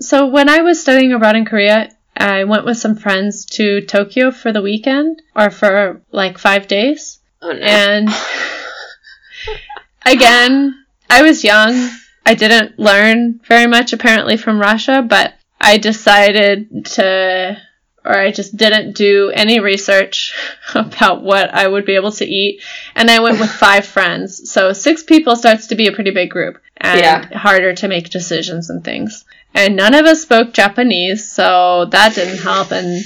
[0.00, 4.30] So when I was studying abroad in Korea, I went with some friends to Tokyo
[4.30, 7.18] for the weekend or for like five days.
[7.40, 7.58] Oh no.
[7.58, 8.08] And
[10.06, 11.90] again, I was young.
[12.26, 17.60] I didn't learn very much apparently from Russia, but I decided to
[18.04, 20.34] or I just didn't do any research
[20.74, 22.62] about what I would be able to eat.
[22.94, 24.50] And I went with five friends.
[24.50, 27.38] So six people starts to be a pretty big group and Yeah.
[27.38, 29.24] harder to make decisions and things.
[29.54, 32.70] And none of us spoke Japanese, so that didn't help.
[32.72, 33.02] And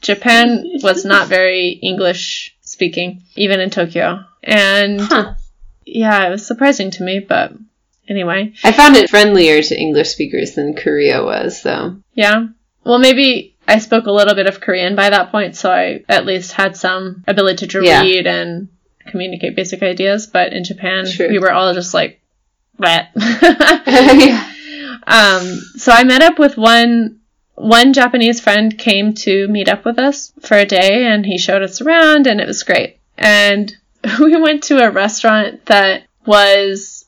[0.00, 4.20] Japan was not very English speaking, even in Tokyo.
[4.42, 5.34] And Huh.
[5.84, 7.52] yeah, it was surprising to me, but
[8.08, 8.52] anyway.
[8.64, 11.96] I found it friendlier to English speakers than Korea was, though.
[12.14, 12.46] Yeah.
[12.84, 16.26] Well, maybe I spoke a little bit of Korean by that point, so I at
[16.26, 18.02] least had some ability to Yeah.
[18.02, 18.68] read and
[19.06, 20.26] communicate basic ideas.
[20.26, 21.28] But in Japan, True.
[21.28, 22.20] we were all just like,
[22.78, 23.10] rat.
[23.16, 24.44] yeah.
[25.06, 25.42] um,
[25.76, 27.16] so I met up with one.
[27.54, 31.62] One Japanese friend came to meet up with us for a day, and he showed
[31.62, 32.96] us around, and it was great.
[33.18, 33.76] And
[34.18, 36.99] we went to a restaurant that was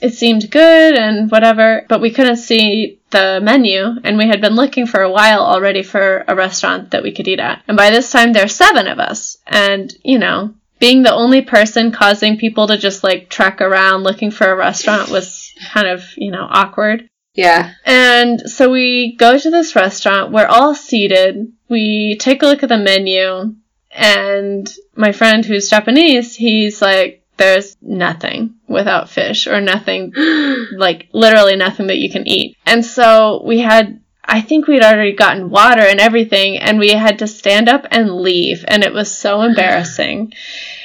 [0.00, 4.54] it seemed good and whatever, but we couldn't see the menu, and we had been
[4.54, 7.62] looking for a while already for a restaurant that we could eat at.
[7.68, 11.92] And by this time, there's seven of us, and you know, being the only person
[11.92, 16.30] causing people to just like trek around looking for a restaurant was kind of you
[16.30, 17.08] know awkward.
[17.34, 17.72] Yeah.
[17.84, 20.32] And so we go to this restaurant.
[20.32, 21.52] We're all seated.
[21.68, 23.54] We take a look at the menu,
[23.90, 30.12] and my friend who's Japanese, he's like, "There's nothing without fish, or nothing,
[30.76, 34.00] like literally nothing that you can eat." And so we had.
[34.22, 38.20] I think we'd already gotten water and everything, and we had to stand up and
[38.20, 40.32] leave, and it was so embarrassing.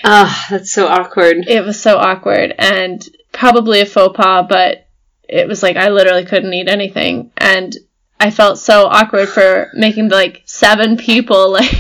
[0.04, 1.46] Oh, that's so awkward.
[1.48, 4.88] It was so awkward and probably a faux pas, but
[5.28, 7.32] it was like I literally couldn't eat anything.
[7.38, 7.76] And
[8.20, 11.72] I felt so awkward for making like seven people like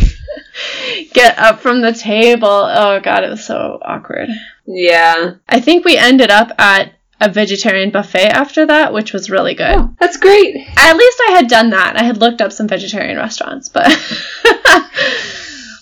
[1.14, 2.48] get up from the table.
[2.48, 4.30] Oh god, it was so awkward.
[4.66, 5.36] Yeah.
[5.48, 9.76] I think we ended up at a vegetarian buffet after that, which was really good.
[9.76, 10.56] Oh, that's great.
[10.78, 11.96] At least I had done that.
[11.98, 13.86] I had looked up some vegetarian restaurants, but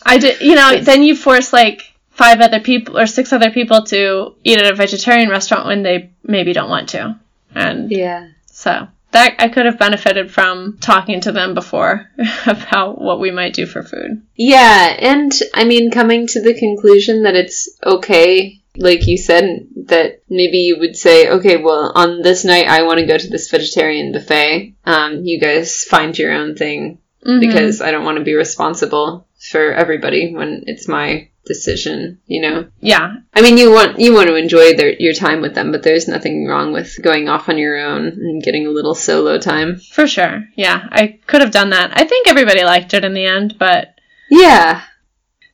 [0.05, 3.83] I did, you know, then you force like five other people or six other people
[3.85, 7.17] to eat at a vegetarian restaurant when they maybe don't want to.
[7.55, 8.27] And Yeah.
[8.45, 12.09] so that I could have benefited from talking to them before
[12.45, 14.23] about what we might do for food.
[14.35, 20.21] Yeah, and I mean, coming to the conclusion that it's okay, like you said, that
[20.29, 23.49] maybe you would say, okay, well, on this night I want to go to this
[23.49, 24.73] vegetarian buffet.
[24.85, 27.39] Um, you guys find your own thing Mhm.
[27.39, 32.67] because I don't want to be responsible for everybody when it's my decision, you know?
[32.79, 35.83] yeah, I mean, you want you want to enjoy their, your time with them, but
[35.83, 39.75] there's nothing wrong with going off on your own and getting a little solo time.
[39.91, 40.45] for sure.
[40.55, 41.91] Yeah, I could have done that.
[41.99, 43.89] I think everybody liked it in the end, but
[44.31, 44.81] Yeah.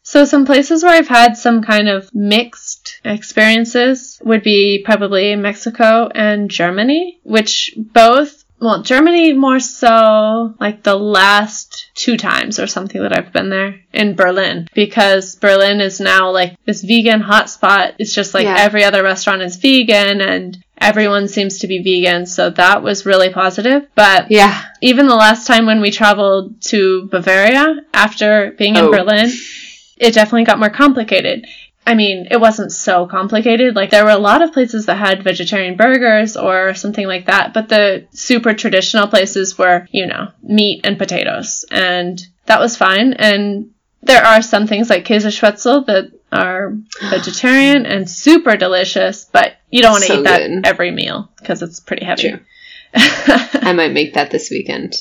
[0.03, 2.68] So some places where I've had some kind of mixed
[3.05, 10.95] experiences would be probably Mexico and Germany, which both well, Germany more so like the
[10.97, 16.31] last two times or something that I've been there in Berlin because Berlin is now
[16.31, 17.93] like this vegan hotspot.
[17.99, 18.55] It's just like Yeah.
[18.57, 22.25] every other restaurant is vegan and everyone seems to be vegan.
[22.25, 23.87] So that was really positive.
[23.95, 24.61] But Yeah.
[24.81, 28.91] even the last time when we traveled to Bavaria after being in Oh.
[28.91, 29.31] Berlin,
[29.97, 31.45] it definitely got more complicated.
[31.87, 33.75] I mean, it wasn't so complicated.
[33.75, 37.53] Like, there were a lot of places that had vegetarian burgers or something like that,
[37.53, 41.65] but the super traditional places were, you know, meat and potatoes.
[41.71, 43.13] And that was fine.
[43.13, 43.71] And
[44.03, 46.75] there are some things like Käsespätzle that are
[47.09, 50.65] vegetarian and super delicious, but you don't want to So eat that good.
[50.67, 52.29] every meal because it's pretty heavy.
[52.29, 52.39] True.
[52.93, 54.95] I might make that this weekend.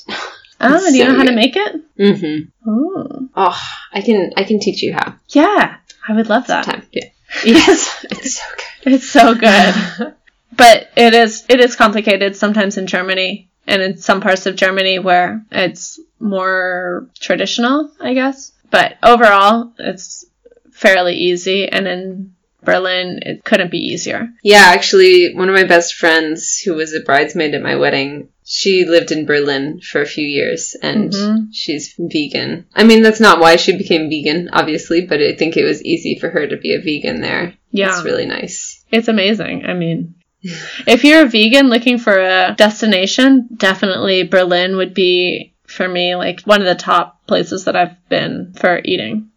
[0.61, 1.77] Oh, do you So know how to make it?
[1.99, 2.71] Mm-hmm.
[2.71, 3.61] Oh, Oh,
[3.93, 5.15] I can I can teach you how.
[5.29, 5.77] yeah.
[6.09, 6.85] I would love that.
[6.93, 7.05] Yeah.
[7.45, 8.07] Yes.
[8.11, 8.93] it's so good.
[8.95, 10.15] It's so good.
[10.57, 14.99] but it is it is complicated sometimes in Germany and in some parts of Germany
[14.99, 18.53] where it's more traditional, I guess.
[18.71, 20.25] But overall, it's
[20.73, 22.35] fairly easy and in
[22.65, 24.29] Berlin it couldn't be easier.
[24.43, 28.87] Yeah, actually, one of my best friends who was a bridesmaid at my wedding, she
[28.87, 31.49] lived in Berlin for a few years and Mhm.
[31.53, 32.65] she's vegan.
[32.75, 36.19] I mean, that's not why she became vegan, obviously, but I think it was easy
[36.19, 37.53] for her to be a vegan there.
[37.73, 37.91] Yeah.
[37.91, 38.83] It's really nice.
[38.91, 39.67] It's amazing.
[39.67, 40.15] I mean,
[40.87, 46.41] if you're a vegan looking for a destination, definitely Berlin would be for me like
[46.45, 49.29] one of the top places that I've been for eating.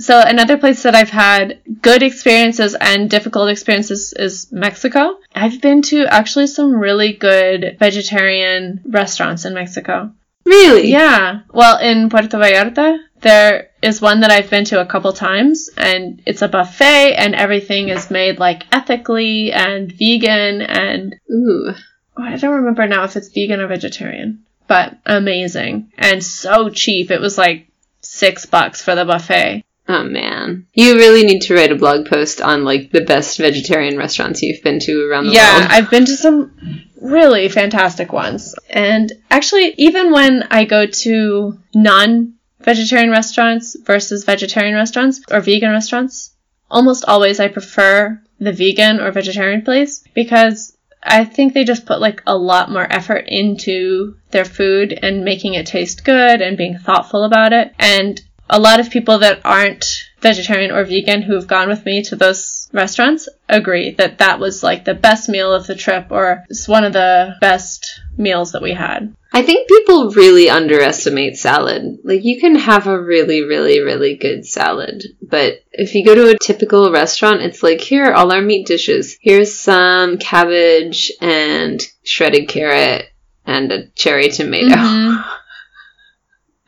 [0.00, 5.18] So another place that I've had good experiences and difficult experiences is Mexico.
[5.34, 10.12] I've been to actually some really good vegetarian restaurants in Mexico.
[10.46, 10.88] Really?
[10.88, 11.40] Yeah.
[11.52, 16.22] Well, in Puerto Vallarta, there is one that I've been to a couple times, and
[16.26, 21.74] it's a buffet, and everything is made like ethically and vegan, and Ooh.
[22.16, 27.10] oh, I don't remember now if it's vegan or vegetarian, but amazing and so cheap.
[27.10, 27.68] It was like
[28.00, 29.62] six bucks for the buffet.
[29.92, 30.66] Oh man.
[30.72, 34.62] You really need to write a blog post on like the best vegetarian restaurants you've
[34.62, 35.62] been to around the yeah, world.
[35.64, 38.54] Yeah, I've been to some really fantastic ones.
[38.68, 45.72] And actually, even when I go to non vegetarian restaurants versus vegetarian restaurants or vegan
[45.72, 46.36] restaurants,
[46.70, 52.00] almost always I prefer the vegan or vegetarian place because I think they just put
[52.00, 56.78] like a lot more effort into their food and making it taste good and being
[56.78, 57.74] thoughtful about it.
[57.78, 58.20] And
[58.50, 59.86] a lot of people that aren't
[60.20, 64.84] vegetarian or vegan who've gone with me to those restaurants agree that that was like
[64.84, 68.72] the best meal of the trip or it's one of the best meals that we
[68.72, 69.14] had.
[69.32, 71.98] I think people really underestimate salad.
[72.02, 76.30] Like you can have a really, really, really good salad, but if you go to
[76.30, 79.16] a typical restaurant, it's like here are all our meat dishes.
[79.20, 83.06] Here's some cabbage and shredded carrot
[83.46, 84.74] and a cherry tomato.
[84.74, 85.24] Mhm.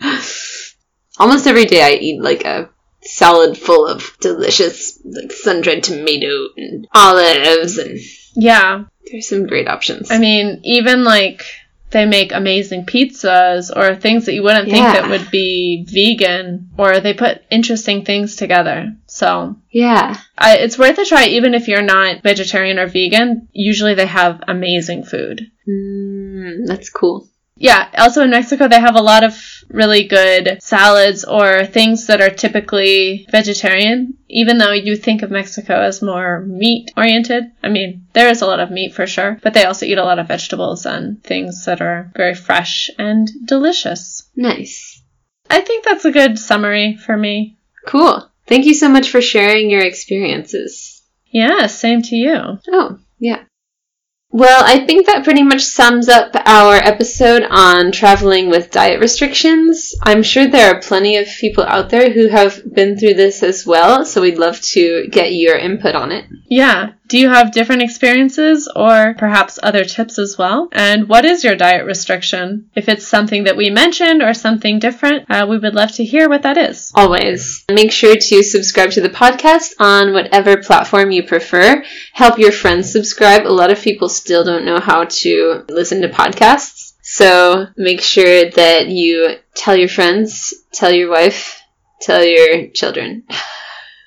[1.23, 2.69] Almost every day I eat like a
[3.01, 8.01] salad full of delicious like sun-dried tomato and olives and
[8.35, 8.85] Yeah.
[9.09, 10.11] there's some great options.
[10.11, 11.45] I mean, even like
[11.91, 16.99] they make amazing pizzas or things that you wouldn't think that would be vegan or
[16.99, 18.97] they put interesting things together.
[19.07, 20.19] So yeah.
[20.37, 23.47] I, it's worth a try even if you're not vegetarian or vegan.
[23.53, 25.53] Usually they have amazing food.
[25.69, 27.29] Mm, that's cool.
[27.63, 32.21] Yeah, also in Mexico, they have a lot of really good salads or things that
[32.21, 37.45] are typically vegetarian, even though you think of Mexico as more meat oriented.
[37.63, 40.03] I mean, there is a lot of meat for sure, but they also eat a
[40.03, 44.29] lot of vegetables and things that are very fresh and delicious.
[44.35, 45.01] Nice.
[45.49, 47.59] I think that's a good summary for me.
[47.87, 48.29] Cool.
[48.49, 51.01] Thank you so much for sharing your experiences.
[51.27, 52.59] Yeah, same to you.
[52.73, 53.45] Oh, yeah.
[54.35, 59.95] Well, I think that pretty much sums up our episode on traveling with diet restrictions.
[60.03, 63.67] I'm sure there are plenty of people out there who have been through this as
[63.67, 66.25] well, so we'd love to get your input on it.
[66.49, 66.93] Yeah.
[67.09, 70.69] Do you have different experiences or perhaps other tips as well?
[70.73, 72.71] And what is your diet restriction?
[72.75, 76.29] If it's something that we mentioned or something different, uh, we would love to hear
[76.29, 76.93] what that is.
[76.95, 77.65] Always.
[77.71, 81.85] Make sure to subscribe to the podcast on whatever platform you prefer.
[82.13, 83.47] Help your friends subscribe.
[83.47, 86.95] A lot of people still don't know how to listen to podcasts.
[87.03, 91.61] So make sure that you tell your friends, tell your wife,
[92.01, 93.25] tell your children.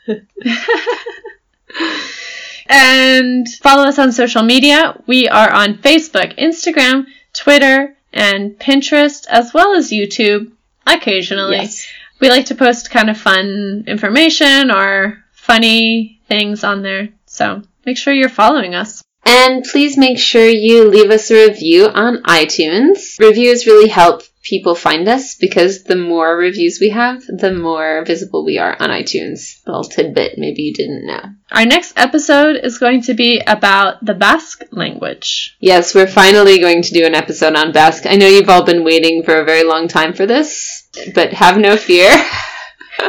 [2.67, 4.99] And follow us on social media.
[5.07, 10.51] We are on Facebook, Instagram, Twitter, and Pinterest, as well as YouTube
[10.87, 11.57] occasionally.
[11.57, 11.87] Yes.
[12.19, 17.09] We like to post kind of fun information or funny things on there.
[17.25, 19.03] So make sure you're following us.
[19.25, 23.19] And please make sure you leave us a review on iTunes.
[23.19, 28.45] Reviews really help people find us because the more reviews we have, the more visible
[28.45, 29.61] we are on iTunes.
[29.65, 31.21] A little tidbit maybe you didn't know.
[31.51, 35.57] Our next episode is going to be about the Basque language.
[35.59, 38.05] Yes, we're finally going to do an episode on Basque.
[38.05, 41.57] I know you've all been waiting for a very long time for this, but have
[41.57, 42.11] no fear.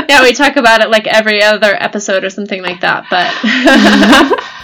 [0.09, 4.43] Yeah, we talk about it like every other episode or something like that, but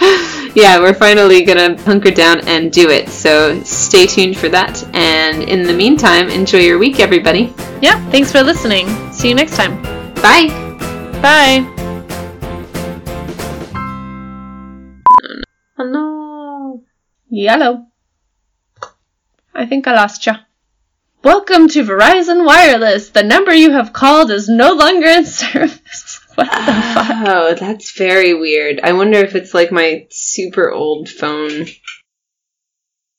[0.54, 3.08] yeah, we're finally gonna hunker down and do it.
[3.08, 4.82] So stay tuned for that.
[4.94, 7.52] And in the meantime, enjoy your week, everybody.
[7.82, 8.86] yeah, thanks for listening.
[9.12, 9.82] See you next time.
[10.16, 10.48] Bye.
[11.22, 11.66] Bye.
[15.78, 16.84] Oh no.
[17.28, 17.86] Yellow.
[19.54, 20.36] I think I lost ya.
[21.24, 23.10] Welcome to Verizon Wireless.
[23.10, 26.07] The number you have called is no longer in service.
[26.38, 27.26] What the fuck?
[27.26, 28.80] Oh, that's very weird.
[28.82, 31.66] I wonder if it's like my super old phone